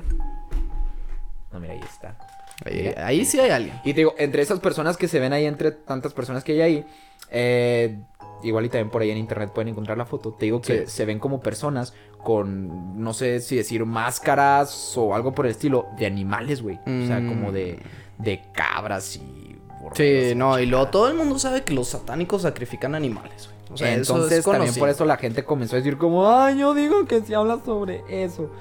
No, 1.52 1.60
mira, 1.60 1.74
ahí 1.74 1.82
está. 1.84 2.18
Ahí, 2.66 2.84
mira. 2.84 3.06
ahí 3.08 3.26
sí 3.26 3.40
hay 3.40 3.50
alguien. 3.52 3.76
Y 3.84 3.94
te 3.94 4.02
digo, 4.02 4.14
entre 4.18 4.42
esas 4.42 4.60
personas 4.60 4.96
que 4.98 5.08
se 5.08 5.20
ven 5.20 5.34
ahí, 5.34 5.46
entre 5.46 5.72
tantas 5.72 6.14
personas 6.14 6.44
que 6.44 6.54
hay 6.54 6.62
ahí, 6.62 6.86
eh, 7.30 7.98
igual 8.44 8.66
y 8.66 8.70
también 8.70 8.90
por 8.90 9.02
ahí 9.02 9.12
en 9.12 9.18
internet 9.18 9.52
pueden 9.54 9.68
encontrar 9.70 9.98
la 9.98 10.06
foto. 10.06 10.32
Te 10.34 10.46
digo 10.46 10.62
que 10.62 10.86
Sí. 10.86 10.92
se 10.92 11.06
ven 11.06 11.20
como 11.20 11.42
personas 11.42 11.94
con, 12.24 13.02
no 13.02 13.14
sé 13.14 13.40
si 13.40 13.56
decir, 13.56 13.86
máscaras 13.86 14.96
o 14.98 15.16
algo 15.16 15.34
por 15.34 15.46
el 15.46 15.52
estilo, 15.52 15.88
de 15.98 16.06
animales, 16.06 16.62
güey. 16.62 16.78
O 16.78 17.08
sea, 17.08 17.20
Mm. 17.20 17.28
como 17.30 17.52
de, 17.52 17.80
de 18.18 18.42
cabras 18.54 19.16
y... 19.18 19.58
Sí, 19.94 20.34
no, 20.36 20.60
y 20.60 20.68
luego 20.68 20.88
todo 20.90 21.08
el 21.08 21.16
mundo 21.16 21.40
sabe 21.40 21.64
que 21.64 21.74
los 21.74 21.90
satánicos 21.90 22.44
sacrifican 22.44 22.94
animales, 22.96 23.48
güey. 23.48 23.74
O 23.74 23.78
sea, 23.78 23.94
Entonces 23.94 24.40
es 24.40 24.46
también 24.46 24.74
por 24.76 24.90
eso 24.90 25.06
la 25.06 25.18
gente 25.18 25.44
comenzó 25.44 25.76
a 25.76 25.80
decir 25.80 25.98
como, 25.98 26.30
ay, 26.30 26.60
yo 26.60 26.74
digo 26.74 27.06
que 27.06 27.22
se 27.22 27.34
habla 27.36 27.60
sobre 27.66 28.04
eso. 28.10 28.52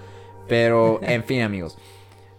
Pero, 0.49 0.99
en 1.03 1.23
fin, 1.25 1.43
amigos. 1.43 1.77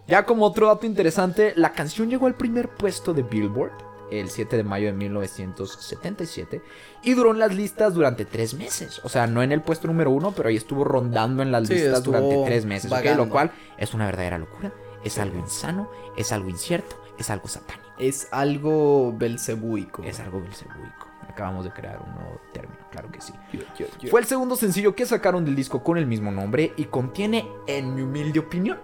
Ya 0.07 0.25
como 0.25 0.45
otro 0.45 0.67
dato 0.67 0.85
interesante, 0.85 1.53
la 1.55 1.73
canción 1.73 2.09
llegó 2.09 2.25
al 2.27 2.35
primer 2.35 2.69
puesto 2.69 3.13
de 3.13 3.23
Billboard 3.23 3.71
el 4.11 4.29
7 4.29 4.57
de 4.57 4.63
mayo 4.63 4.87
de 4.87 4.93
1977 4.93 6.61
y 7.03 7.13
duró 7.13 7.31
en 7.31 7.39
las 7.39 7.53
listas 7.55 7.93
durante 7.93 8.25
tres 8.25 8.53
meses. 8.53 8.99
O 9.03 9.09
sea, 9.09 9.27
no 9.27 9.41
en 9.43 9.51
el 9.51 9.61
puesto 9.61 9.87
número 9.87 10.11
uno, 10.11 10.31
pero 10.31 10.49
ahí 10.49 10.55
estuvo 10.55 10.83
rondando 10.83 11.41
en 11.43 11.51
las 11.51 11.67
Sí, 11.67 11.73
listas 11.75 12.03
durante 12.03 12.43
tres 12.45 12.65
meses. 12.65 12.91
Lo 13.15 13.29
cual 13.29 13.51
es 13.77 13.93
una 13.93 14.05
verdadera 14.05 14.37
locura, 14.37 14.71
es 15.03 15.17
algo 15.17 15.39
insano, 15.39 15.89
es 16.17 16.31
algo 16.31 16.49
incierto, 16.49 16.95
es 17.17 17.29
algo 17.29 17.47
satánico. 17.47 17.89
Es 17.97 18.27
algo 18.31 19.13
belcebúico. 19.15 20.03
Es 20.03 20.19
algo 20.19 20.41
belcebúico. 20.41 21.07
Acabamos 21.29 21.63
de 21.63 21.71
crear 21.71 22.01
un 22.05 22.13
nuevo 22.15 22.41
término, 22.51 22.79
claro 22.91 23.09
que 23.11 23.21
sí. 23.21 23.31
Yo- 23.53 23.61
yo- 23.77 23.85
yo- 24.01 24.09
Fue 24.09 24.19
el 24.19 24.25
segundo 24.25 24.55
sencillo 24.57 24.95
que 24.95 25.05
sacaron 25.05 25.45
del 25.45 25.55
disco 25.55 25.81
con 25.81 25.97
el 25.97 26.05
mismo 26.05 26.29
nombre 26.31 26.73
y 26.75 26.85
contiene, 26.85 27.47
en 27.67 27.95
mi 27.95 28.01
humilde 28.01 28.39
opinión, 28.39 28.79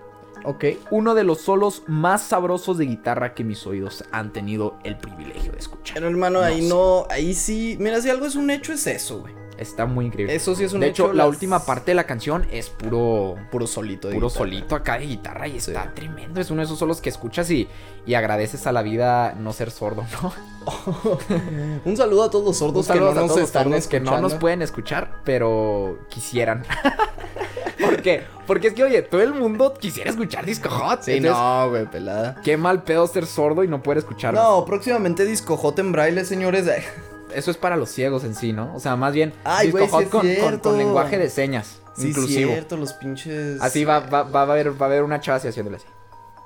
Ok. 0.50 0.66
uno 0.92 1.14
de 1.14 1.24
los 1.26 1.42
solos 1.42 1.84
más 1.88 2.22
sabrosos 2.24 2.78
de 2.78 2.86
guitarra 2.86 3.34
que 3.34 3.44
mis 3.44 3.68
oídos 3.68 4.04
han 4.12 4.32
tenido 4.32 4.78
el 4.84 4.98
privilegio 4.98 5.52
de 5.52 5.58
escuchar. 5.60 5.96
Pero 5.96 6.08
hermano, 6.08 6.40
No 6.40 6.46
ahí 6.46 6.62
sé. 6.62 6.70
no, 6.70 7.06
ahí 7.10 7.34
sí. 7.34 7.76
Mira, 7.80 8.02
si 8.02 8.10
algo 8.10 8.26
es 8.26 8.36
un 8.36 8.50
hecho, 8.50 8.72
es 8.72 8.88
eso, 8.88 9.20
güey. 9.20 9.36
Está 9.58 9.88
muy 9.88 10.06
increíble. 10.06 10.36
Eso 10.36 10.54
sí 10.54 10.64
es 10.64 10.74
un 10.74 10.82
de 10.82 10.88
hecho, 10.90 11.06
hecho, 11.06 11.14
la 11.14 11.26
última 11.26 11.66
parte 11.66 11.90
de 11.92 11.96
la 11.96 12.04
canción 12.06 12.46
es 12.52 12.70
puro, 12.70 13.36
Puro 13.50 13.66
solito. 13.66 14.08
de 14.08 14.14
puro 14.14 14.28
guitarra. 14.28 14.46
solito 14.46 14.76
acá 14.76 15.00
de 15.00 15.06
guitarra 15.08 15.48
y 15.48 15.60
Sí. 15.60 15.72
está 15.72 15.94
tremendo. 15.96 16.40
Es 16.40 16.52
uno 16.52 16.62
de 16.62 16.66
esos 16.66 16.78
solos 16.78 17.02
que 17.02 17.10
escuchas 17.10 17.50
y, 17.50 17.68
y 18.06 18.14
agradeces 18.14 18.68
a 18.68 18.72
la 18.72 18.84
vida 18.84 19.34
no 19.34 19.54
ser 19.54 19.72
sordo, 19.72 20.06
¿no? 20.22 20.32
Un 21.86 21.98
saludo 21.98 22.24
a 22.26 22.30
todos 22.30 22.46
los 22.46 22.58
sordos 22.58 22.88
que 22.88 23.00
no 23.00 23.14
nos 23.16 23.36
están 23.38 23.64
sordos 23.66 23.88
que 23.88 24.00
no 24.00 24.06
nos 24.12 24.16
escuchando. 24.18 24.40
pueden 24.40 24.62
escuchar, 24.62 25.22
pero 25.26 26.00
quisieran. 26.10 26.64
¿Por 27.80 28.02
qué? 28.02 28.24
Porque 28.46 28.68
es 28.70 28.74
que, 28.74 28.84
oye, 28.84 29.02
todo 29.02 29.22
el 29.22 29.34
mundo 29.34 29.74
quisiera 29.74 30.10
escuchar 30.10 30.46
Disco 30.46 30.70
Hot. 30.70 31.02
Sí, 31.04 31.14
entonces, 31.14 31.38
no, 31.42 31.70
güey, 31.70 31.86
pelada. 31.86 32.42
Qué 32.44 32.58
mal 32.58 32.84
pedo 32.84 33.06
ser 33.08 33.26
sordo 33.26 33.64
y 33.64 33.68
no 33.68 33.84
poder 33.84 34.00
escucharnos. 34.00 34.42
No, 34.44 34.66
próximamente 34.66 35.26
disco 35.26 35.58
hot 35.58 35.78
en 35.80 35.92
braille, 35.92 36.24
señores. 36.26 36.66
eso 37.34 37.52
es 37.52 37.58
para 37.58 37.76
los 37.76 37.90
ciegos 37.90 38.24
en 38.24 38.36
sí, 38.36 38.54
¿no? 38.54 38.74
O 38.76 38.80
sea, 38.80 38.96
más 38.96 39.14
bien 39.14 39.34
Ay, 39.44 39.68
Disco 39.72 39.88
Hot 39.88 40.10
con, 40.10 40.10
con- 40.10 40.22
con 40.22 40.30
cierto. 40.30 40.78
lenguaje 40.78 41.18
de 41.18 41.30
señas 41.30 41.82
Sí, 41.96 42.10
inclusivo. 42.10 42.52
cierto, 42.52 42.78
los 42.78 42.94
pinches. 42.94 43.60
Así 43.62 43.84
va, 43.84 44.00
va, 44.02 44.24
va 44.24 44.42
a 44.42 44.44
haber, 44.44 44.80
va 44.82 44.86
a 44.86 44.90
haber 44.90 45.04
una 45.04 45.20
chava 45.20 45.38
así 45.38 45.48
haciéndole 45.48 45.78
así. 45.78 45.88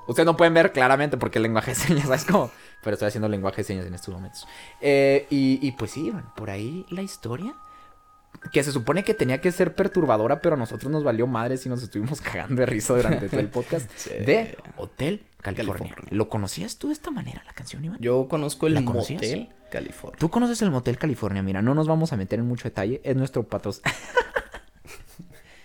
Ustedes 0.08 0.26
no 0.26 0.36
pueden 0.36 0.52
ver 0.54 0.72
claramente 0.72 1.16
porque 1.16 1.38
el 1.38 1.44
lenguaje 1.44 1.70
de 1.72 1.74
señas, 1.76 2.06
¿sabes 2.06 2.24
cómo? 2.24 2.50
Pero 2.82 2.94
estoy 2.94 3.08
haciendo 3.08 3.28
lenguaje 3.28 3.58
de 3.58 3.64
señas 3.64 3.86
en 3.86 3.94
estos 3.94 4.12
momentos. 4.12 4.46
Eh, 4.80 5.26
y, 5.30 5.58
y 5.66 5.72
pues 5.72 5.92
sí, 5.92 6.12
por 6.34 6.50
ahí 6.50 6.84
la 6.90 7.02
historia. 7.02 7.54
Que 8.52 8.62
se 8.62 8.72
supone 8.72 9.04
que 9.04 9.14
tenía 9.14 9.40
que 9.40 9.52
ser 9.52 9.74
perturbadora, 9.74 10.40
pero 10.40 10.56
a 10.56 10.58
nosotros 10.58 10.90
nos 10.90 11.04
valió 11.04 11.26
madres 11.26 11.64
y 11.66 11.68
nos 11.68 11.82
estuvimos 11.82 12.20
cagando 12.22 12.60
de 12.60 12.66
risa 12.66 12.94
durante 12.94 13.28
todo 13.28 13.40
el 13.40 13.48
podcast. 13.48 13.90
Sí. 13.94 14.10
De 14.10 14.56
Hotel 14.76 15.22
California. 15.40 15.88
California. 15.90 16.16
¿Lo 16.16 16.28
conocías 16.28 16.76
tú 16.76 16.88
de 16.88 16.94
esta 16.94 17.10
manera, 17.10 17.42
la 17.46 17.52
canción, 17.52 17.84
Iván? 17.84 17.98
Yo 18.00 18.28
conozco 18.28 18.66
el. 18.66 18.80
Motel 18.82 19.48
California. 19.70 20.18
Tú 20.18 20.30
conoces 20.30 20.60
el 20.62 20.70
Motel 20.70 20.98
California, 20.98 21.42
mira, 21.42 21.62
no 21.62 21.74
nos 21.74 21.88
vamos 21.88 22.12
a 22.12 22.16
meter 22.16 22.38
en 22.38 22.46
mucho 22.46 22.64
detalle, 22.64 23.00
es 23.04 23.16
nuestro 23.16 23.44
patrocinador. 23.44 23.96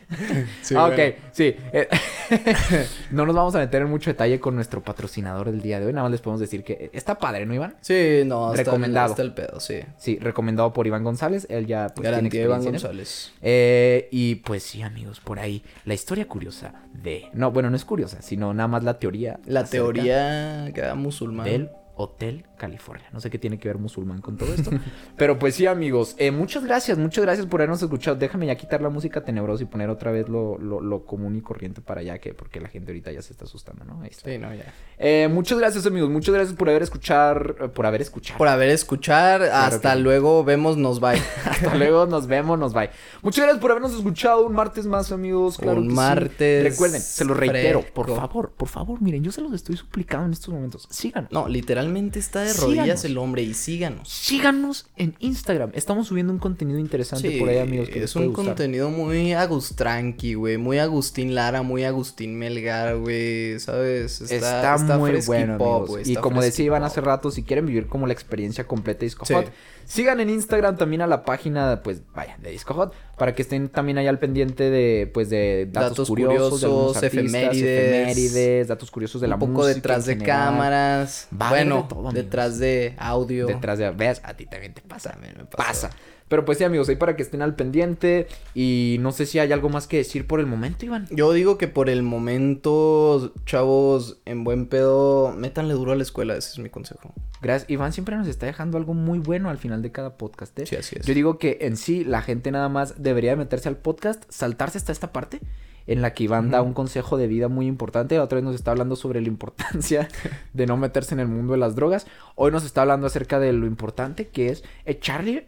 Sí, 0.61 0.75
ah, 0.75 0.87
bueno. 0.87 1.03
ok, 1.03 1.15
sí. 1.31 1.55
eh, 1.71 1.87
no 3.11 3.25
nos 3.25 3.35
vamos 3.35 3.55
a 3.55 3.59
meter 3.59 3.81
en 3.81 3.89
mucho 3.89 4.09
detalle 4.09 4.39
con 4.39 4.55
nuestro 4.55 4.81
patrocinador 4.81 5.51
del 5.51 5.61
día 5.61 5.79
de 5.79 5.85
hoy. 5.85 5.93
Nada 5.93 6.03
más 6.03 6.11
les 6.11 6.21
podemos 6.21 6.39
decir 6.39 6.63
que 6.63 6.89
está 6.93 7.17
padre, 7.17 7.45
¿no, 7.45 7.53
Iván? 7.53 7.75
Sí, 7.81 8.21
no, 8.25 8.53
está 8.53 8.63
Recomendado. 8.63 9.07
El, 9.07 9.11
está 9.11 9.21
el 9.21 9.33
pedo, 9.33 9.59
sí. 9.59 9.79
Sí, 9.97 10.17
recomendado 10.19 10.73
por 10.73 10.87
Iván 10.87 11.03
González. 11.03 11.47
Él 11.49 11.67
ya 11.67 11.87
pues, 11.87 11.95
tiene 11.95 12.11
Garantía 12.11 12.43
Iván 12.43 12.61
en 12.61 12.67
él. 12.67 12.71
González. 12.73 13.33
Eh, 13.41 14.07
y 14.11 14.35
pues 14.35 14.63
sí, 14.63 14.81
amigos, 14.81 15.19
por 15.19 15.39
ahí 15.39 15.63
la 15.85 15.93
historia 15.93 16.27
curiosa 16.27 16.73
de... 16.93 17.29
No, 17.33 17.51
bueno, 17.51 17.69
no 17.69 17.75
es 17.75 17.85
curiosa, 17.85 18.21
sino 18.21 18.53
nada 18.53 18.67
más 18.67 18.83
la 18.83 18.99
teoría. 18.99 19.39
La 19.45 19.65
teoría 19.65 20.71
que 20.73 20.81
era 20.81 20.95
musulmán. 20.95 21.45
Del 21.45 21.69
Hotel 21.99 22.45
California. 22.57 23.07
No 23.11 23.19
sé 23.19 23.29
qué 23.29 23.37
tiene 23.39 23.57
que 23.59 23.67
ver 23.67 23.77
musulmán 23.77 24.21
con 24.21 24.37
todo 24.37 24.53
esto. 24.53 24.69
Pero 25.17 25.37
pues 25.39 25.55
sí, 25.55 25.65
amigos. 25.65 26.15
eh, 26.17 26.31
muchas 26.31 26.63
gracias, 26.63 26.97
muchas 26.97 27.23
gracias 27.25 27.45
por 27.47 27.59
habernos 27.61 27.81
escuchado. 27.81 28.15
Déjame 28.15 28.45
ya 28.45 28.55
quitar 28.55 28.81
la 28.81 28.89
música 28.89 29.23
tenebrosa 29.23 29.63
y 29.63 29.65
poner 29.65 29.89
otra 29.89 30.11
vez 30.11 30.29
lo, 30.29 30.57
lo- 30.57 30.79
lo 30.81 31.05
común 31.05 31.35
y 31.35 31.41
corriente 31.41 31.81
para 31.81 32.01
allá, 32.01 32.19
que 32.19 32.33
porque 32.33 32.59
la 32.61 32.69
gente 32.69 32.91
ahorita 32.91 33.11
ya 33.11 33.21
se 33.21 33.33
está 33.33 33.45
asustando, 33.45 33.83
¿no? 33.83 34.01
Ahí 34.01 34.09
está. 34.11 34.29
Sí, 34.29 34.37
no, 34.37 34.53
ya. 34.53 34.73
Eh, 34.99 35.27
muchas 35.31 35.57
gracias, 35.59 35.85
amigos. 35.85 36.09
Muchas 36.09 36.33
gracias 36.33 36.55
por 36.55 36.69
haber 36.69 36.83
escuchar, 36.83 37.55
eh, 37.61 37.67
por 37.69 37.85
haber 37.85 38.01
escuchado. 38.01 38.37
Por 38.37 38.47
haber 38.47 38.69
escuchar. 38.69 39.41
hasta 39.43 39.93
que 39.95 39.99
luego. 39.99 40.43
Vemos, 40.43 40.77
nos 40.77 41.03
va. 41.03 41.11
Hasta 41.45 41.75
luego, 41.75 42.05
nos 42.05 42.27
vemos, 42.27 42.57
nos 42.59 42.73
bye. 42.73 42.89
Muchas 43.23 43.43
gracias 43.45 43.59
por 43.61 43.71
habernos 43.71 43.93
escuchado 43.95 44.45
un 44.45 44.53
martes 44.53 44.85
más, 44.85 45.11
amigos. 45.11 45.57
Claro 45.57 45.79
Un 45.79 45.85
que 45.85 45.89
sí. 45.89 45.95
martes 45.95 46.63
Recuerden, 46.71 47.01
se 47.01 47.25
lo 47.25 47.33
reitero, 47.33 47.81
por 47.93 48.07
favor, 48.15 48.51
por 48.51 48.67
favor, 48.67 49.01
miren, 49.01 49.23
yo 49.23 49.31
se 49.31 49.41
los 49.41 49.53
estoy 49.53 49.75
suplicando 49.77 50.27
en 50.27 50.33
estos 50.33 50.53
momentos. 50.53 50.87
Síganos. 50.89 51.31
No, 51.31 51.47
literalmente 51.87 52.19
está 52.19 52.41
de 52.41 52.49
Síganos. 52.49 52.75
rodillas 52.77 53.05
el 53.05 53.17
hombre 53.17 53.41
y 53.43 53.53
síganos. 53.53 54.09
Síganos 54.09 54.87
en 54.95 55.15
Instagram. 55.19 55.71
Estamos 55.73 56.07
subiendo 56.07 56.31
un 56.33 56.39
contenido 56.39 56.79
interesante 56.79 57.29
Sí, 57.31 57.39
por 57.39 57.49
ahí, 57.49 57.57
amigos. 57.59 57.89
Que 57.89 58.03
es 58.03 58.15
un 58.15 58.27
gustar. 58.27 58.45
contenido 58.45 58.89
muy 58.89 59.33
Agustranqui, 59.33 60.33
güey. 60.35 60.57
Muy 60.57 60.79
Agustín 60.79 61.35
Lara, 61.35 61.61
muy 61.61 61.83
Agustín 61.83 62.37
Melgar, 62.37 62.97
güey. 62.97 63.59
¿Sabes? 63.59 64.21
Está, 64.21 64.77
muy 64.97 65.19
bueno, 65.25 65.57
pop, 65.57 65.85
amigos. 65.89 66.07
Y 66.07 66.15
como 66.15 66.41
decía 66.41 66.65
Iván 66.65 66.83
hace 66.83 67.01
rato, 67.01 67.31
si 67.31 67.43
quieren 67.43 67.65
vivir 67.65 67.87
como 67.87 68.07
la 68.07 68.13
experiencia 68.13 68.65
completa 68.67 68.99
de 69.01 69.05
Disco 69.07 69.25
Sí. 69.25 69.33
Hot, 69.33 69.51
sigan 69.85 70.19
en 70.19 70.29
Instagram 70.29 70.77
también 70.77 71.01
a 71.01 71.07
la 71.07 71.23
página, 71.25 71.81
pues, 71.83 72.01
vaya, 72.13 72.37
de 72.41 72.51
Disco 72.51 72.73
Hot, 72.73 72.93
para 73.17 73.33
que 73.33 73.41
estén 73.41 73.69
también 73.69 73.97
ahí 73.97 74.07
al 74.07 74.19
pendiente 74.19 74.69
de, 74.69 75.09
pues, 75.11 75.29
de 75.29 75.67
datos, 75.71 75.89
Datos 75.89 76.07
curiosos, 76.07 76.61
de 76.61 76.67
curiosos, 76.67 76.97
artistas, 76.97 77.23
efemérides, 77.33 77.63
efemérides, 77.63 78.67
datos 78.67 78.91
curiosos 78.91 79.21
de 79.21 79.27
la 79.27 79.35
un 79.35 79.39
poco 79.39 79.53
música 79.53 79.73
detrás 79.73 80.05
de 80.05 80.17
cámaras. 80.19 81.27
Va 81.33 81.49
bueno, 81.49 81.81
de 81.81 81.95
todo, 81.95 82.11
detrás 82.11 82.59
de 82.59 82.93
audio. 82.97 83.47
Detrás 83.47 83.79
de... 83.79 83.89
¿Ves? 83.89 84.21
A 84.23 84.35
ti 84.35 84.45
también 84.45 84.73
te 84.73 84.81
pasa. 84.81 85.17
Me. 85.19 85.33
Pasa. 85.45 85.89
Pero 86.27 86.45
pues 86.45 86.57
sí, 86.57 86.63
amigos, 86.63 86.89
ahí 86.89 86.95
para 86.95 87.15
que 87.15 87.23
estén 87.23 87.41
al 87.41 87.55
pendiente. 87.55 88.27
Y 88.53 88.97
no 88.99 89.11
sé 89.11 89.25
si 89.25 89.39
hay 89.39 89.51
algo 89.51 89.69
más 89.69 89.87
que 89.87 89.97
decir 89.97 90.27
por 90.27 90.39
el 90.39 90.45
momento, 90.45 90.85
Iván. 90.85 91.07
Yo 91.11 91.31
digo 91.33 91.57
que 91.57 91.67
por 91.67 91.89
el 91.89 92.03
momento, 92.03 93.33
chavos, 93.45 94.19
en 94.25 94.43
buen 94.43 94.67
pedo, 94.67 95.33
métanle 95.37 95.73
duro 95.73 95.91
a 95.91 95.95
la 95.95 96.03
escuela, 96.03 96.35
ese 96.35 96.51
es 96.51 96.59
mi 96.59 96.69
consejo. 96.69 97.13
Gracias. 97.41 97.69
Iván 97.69 97.93
siempre 97.93 98.15
nos 98.15 98.27
está 98.27 98.45
dejando 98.45 98.77
algo 98.77 98.93
muy 98.93 99.19
bueno 99.19 99.49
al 99.49 99.57
final 99.57 99.81
de 99.81 99.91
cada 99.91 100.17
podcast. 100.17 100.57
¿eh? 100.59 100.65
Sí, 100.65 100.75
así 100.75 100.97
es. 100.99 101.05
Yo 101.05 101.13
digo 101.13 101.37
que 101.37 101.59
en 101.61 101.77
sí 101.77 102.03
la 102.03 102.21
gente 102.21 102.51
nada 102.51 102.69
más 102.69 103.01
debería 103.01 103.31
de 103.31 103.37
meterse 103.37 103.69
al 103.69 103.77
podcast, 103.77 104.23
saltarse 104.29 104.77
hasta 104.77 104.91
esta 104.91 105.11
parte 105.11 105.39
en 105.87 106.01
la 106.01 106.13
que 106.13 106.25
Iván 106.25 106.51
da 106.51 106.61
un 106.61 106.73
consejo 106.73 107.17
de 107.17 107.27
vida 107.27 107.47
muy 107.47 107.65
importante. 107.65 108.17
La 108.17 108.23
otra 108.23 108.35
vez 108.35 108.43
nos 108.43 108.55
está 108.55 108.71
hablando 108.71 108.95
sobre 108.95 109.21
la 109.21 109.29
importancia 109.29 110.09
de 110.53 110.65
no 110.65 110.77
meterse 110.77 111.13
en 111.13 111.21
el 111.21 111.27
mundo 111.27 111.53
de 111.53 111.59
las 111.59 111.75
drogas. 111.75 112.05
Hoy 112.35 112.51
nos 112.51 112.65
está 112.65 112.81
hablando 112.81 113.07
acerca 113.07 113.39
de 113.39 113.53
lo 113.53 113.65
importante 113.65 114.27
que 114.27 114.49
es 114.49 114.63
echarle... 114.85 115.47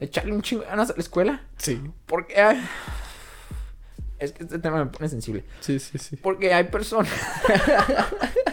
Echarle 0.00 0.32
un 0.32 0.42
chingo 0.42 0.62
de 0.62 0.68
ganas 0.68 0.90
a 0.90 0.94
la 0.94 1.00
escuela. 1.00 1.42
Sí. 1.56 1.80
Porque... 2.06 2.40
ay, 2.40 2.60
es 4.22 4.30
que 4.30 4.44
este 4.44 4.60
tema 4.60 4.84
me 4.84 4.90
pone 4.90 5.08
sensible. 5.08 5.42
Sí, 5.58 5.80
sí, 5.80 5.98
sí. 5.98 6.14
Porque 6.14 6.54
hay 6.54 6.64
personas. 6.64 7.12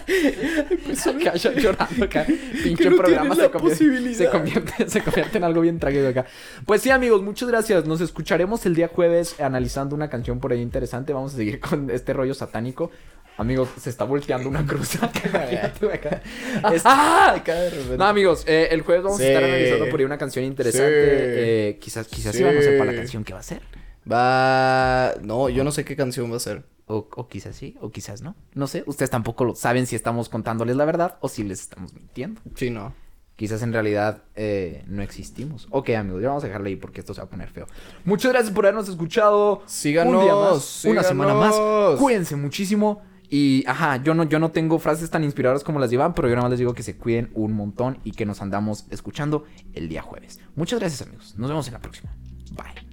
hay 0.08 0.78
personas 0.78 1.22
que 1.22 1.30
vayan 1.30 1.54
llorando 1.54 2.06
acá. 2.06 2.26
Pinche 2.64 2.90
no 2.90 2.98
programa 2.98 3.36
tienen 3.36 3.36
se 3.36 3.42
la 3.44 3.52
convierte, 3.52 3.86
posibilidad. 3.86 4.18
se, 4.18 4.30
convierte, 4.30 4.90
se 4.90 5.04
convierte 5.04 5.38
en 5.38 5.44
algo 5.44 5.62
bien 5.62 5.78
trágico 5.78 6.08
acá. 6.08 6.26
Pues 6.66 6.82
sí, 6.82 6.90
amigos, 6.90 7.22
muchas 7.22 7.50
gracias. 7.50 7.86
Nos 7.86 8.02
escucharemos 8.02 8.66
el 8.66 8.74
día 8.74 8.88
jueves 8.88 9.40
analizando 9.40 9.96
una 9.96 10.10
canción 10.10 10.40
por 10.40 10.54
ahí 10.54 10.62
interesante. 10.62 11.14
Vamos 11.14 11.36
a 11.36 11.38
seguir 11.38 11.60
con 11.60 11.92
este 11.92 12.14
rollo 12.14 12.34
satánico. 12.34 12.90
Amigos, 13.40 13.70
se 13.80 13.90
está 13.90 14.04
volteando 14.04 14.50
una 14.50 14.66
cruz. 14.66 14.98
¡Ah! 16.86 17.34
Repente. 17.36 17.98
No, 17.98 18.06
amigos, 18.06 18.44
eh, 18.46 18.68
el 18.72 18.82
jueves 18.82 19.04
vamos 19.04 19.20
a 19.22 19.26
estar 19.26 19.44
analizando 19.44 19.90
por 19.90 20.00
ahí 20.00 20.06
una 20.06 20.18
canción 20.18 20.44
interesante. 20.44 20.88
Sí. 20.90 21.40
Eh, 21.40 21.78
quizás, 21.80 22.08
quizás 22.08 22.36
Sí. 22.36 22.44
vamos 22.44 22.60
a 22.60 22.64
sepa 22.70 22.84
la 22.86 22.94
canción 22.94 23.24
que 23.24 23.32
va 23.34 23.40
a 23.40 23.44
ser. 23.44 23.62
Va. 24.12 25.14
No, 25.22 25.48
yo 25.48 25.64
no 25.64 25.72
sé 25.72 25.86
qué 25.86 25.96
canción 25.96 26.30
va 26.32 26.36
a 26.36 26.40
ser. 26.42 26.64
O, 26.88 27.08
o 27.16 27.28
quizás 27.30 27.56
sí, 27.56 27.78
o 27.82 27.92
quizás 27.92 28.22
no. 28.22 28.36
No 28.56 28.68
sé, 28.68 28.84
ustedes 28.88 29.10
tampoco 29.10 29.46
lo 29.46 29.56
saben 29.56 29.86
si 29.88 29.96
estamos 29.96 30.28
contándoles 30.28 30.76
la 30.76 30.84
verdad 30.86 31.18
o 31.22 31.30
si 31.30 31.44
les 31.44 31.62
estamos 31.62 31.94
mintiendo. 31.94 32.42
Sí, 32.56 32.72
no. 32.72 32.94
Quizás 33.36 33.62
en 33.62 33.72
realidad 33.72 34.24
eh, 34.36 34.84
no 34.88 35.02
existimos. 35.02 35.68
Ok, 35.72 35.92
amigos, 35.92 36.22
ya 36.22 36.28
vamos 36.28 36.44
a 36.44 36.48
dejarle 36.48 36.72
ahí 36.72 36.76
porque 36.76 37.00
esto 37.00 37.14
se 37.14 37.22
va 37.22 37.28
a 37.28 37.30
poner 37.30 37.48
feo. 37.50 37.68
Muchas 38.04 38.34
gracias 38.34 38.54
por 38.54 38.66
habernos 38.66 38.90
escuchado. 38.90 39.62
Síganos, 39.66 40.14
un 40.16 40.22
día 40.24 40.36
más, 40.36 40.84
una 40.86 41.04
semana 41.04 41.34
más. 41.36 41.56
síganos. 41.56 42.00
Cuídense 42.02 42.36
muchísimo. 42.36 43.02
Y, 43.30 43.64
ajá, 43.68 43.98
yo 43.98 44.14
no, 44.16 44.24
yo 44.24 44.40
no 44.40 44.52
tengo 44.52 44.80
frases 44.80 45.10
tan 45.12 45.24
inspiradoras 45.24 45.64
como 45.64 45.80
las 45.80 45.92
de 45.92 45.96
Iván, 45.96 46.14
pero 46.14 46.28
yo 46.28 46.36
nada 46.36 46.44
más 46.44 46.52
les 46.52 46.60
digo 46.60 46.74
que 46.74 46.84
se 46.84 46.98
cuiden 46.98 47.30
un 47.36 47.54
montón 47.54 48.00
y 48.04 48.12
que 48.12 48.26
nos 48.26 48.42
andamos 48.42 48.86
escuchando 48.90 49.46
el 49.74 49.88
día 49.88 50.02
jueves. 50.02 50.40
Muchas 50.56 50.80
gracias 50.80 51.08
amigos, 51.08 51.36
nos 51.38 51.50
vemos 51.50 51.68
en 51.68 51.74
la 51.74 51.80
próxima. 51.80 52.16
Bye. 52.56 52.90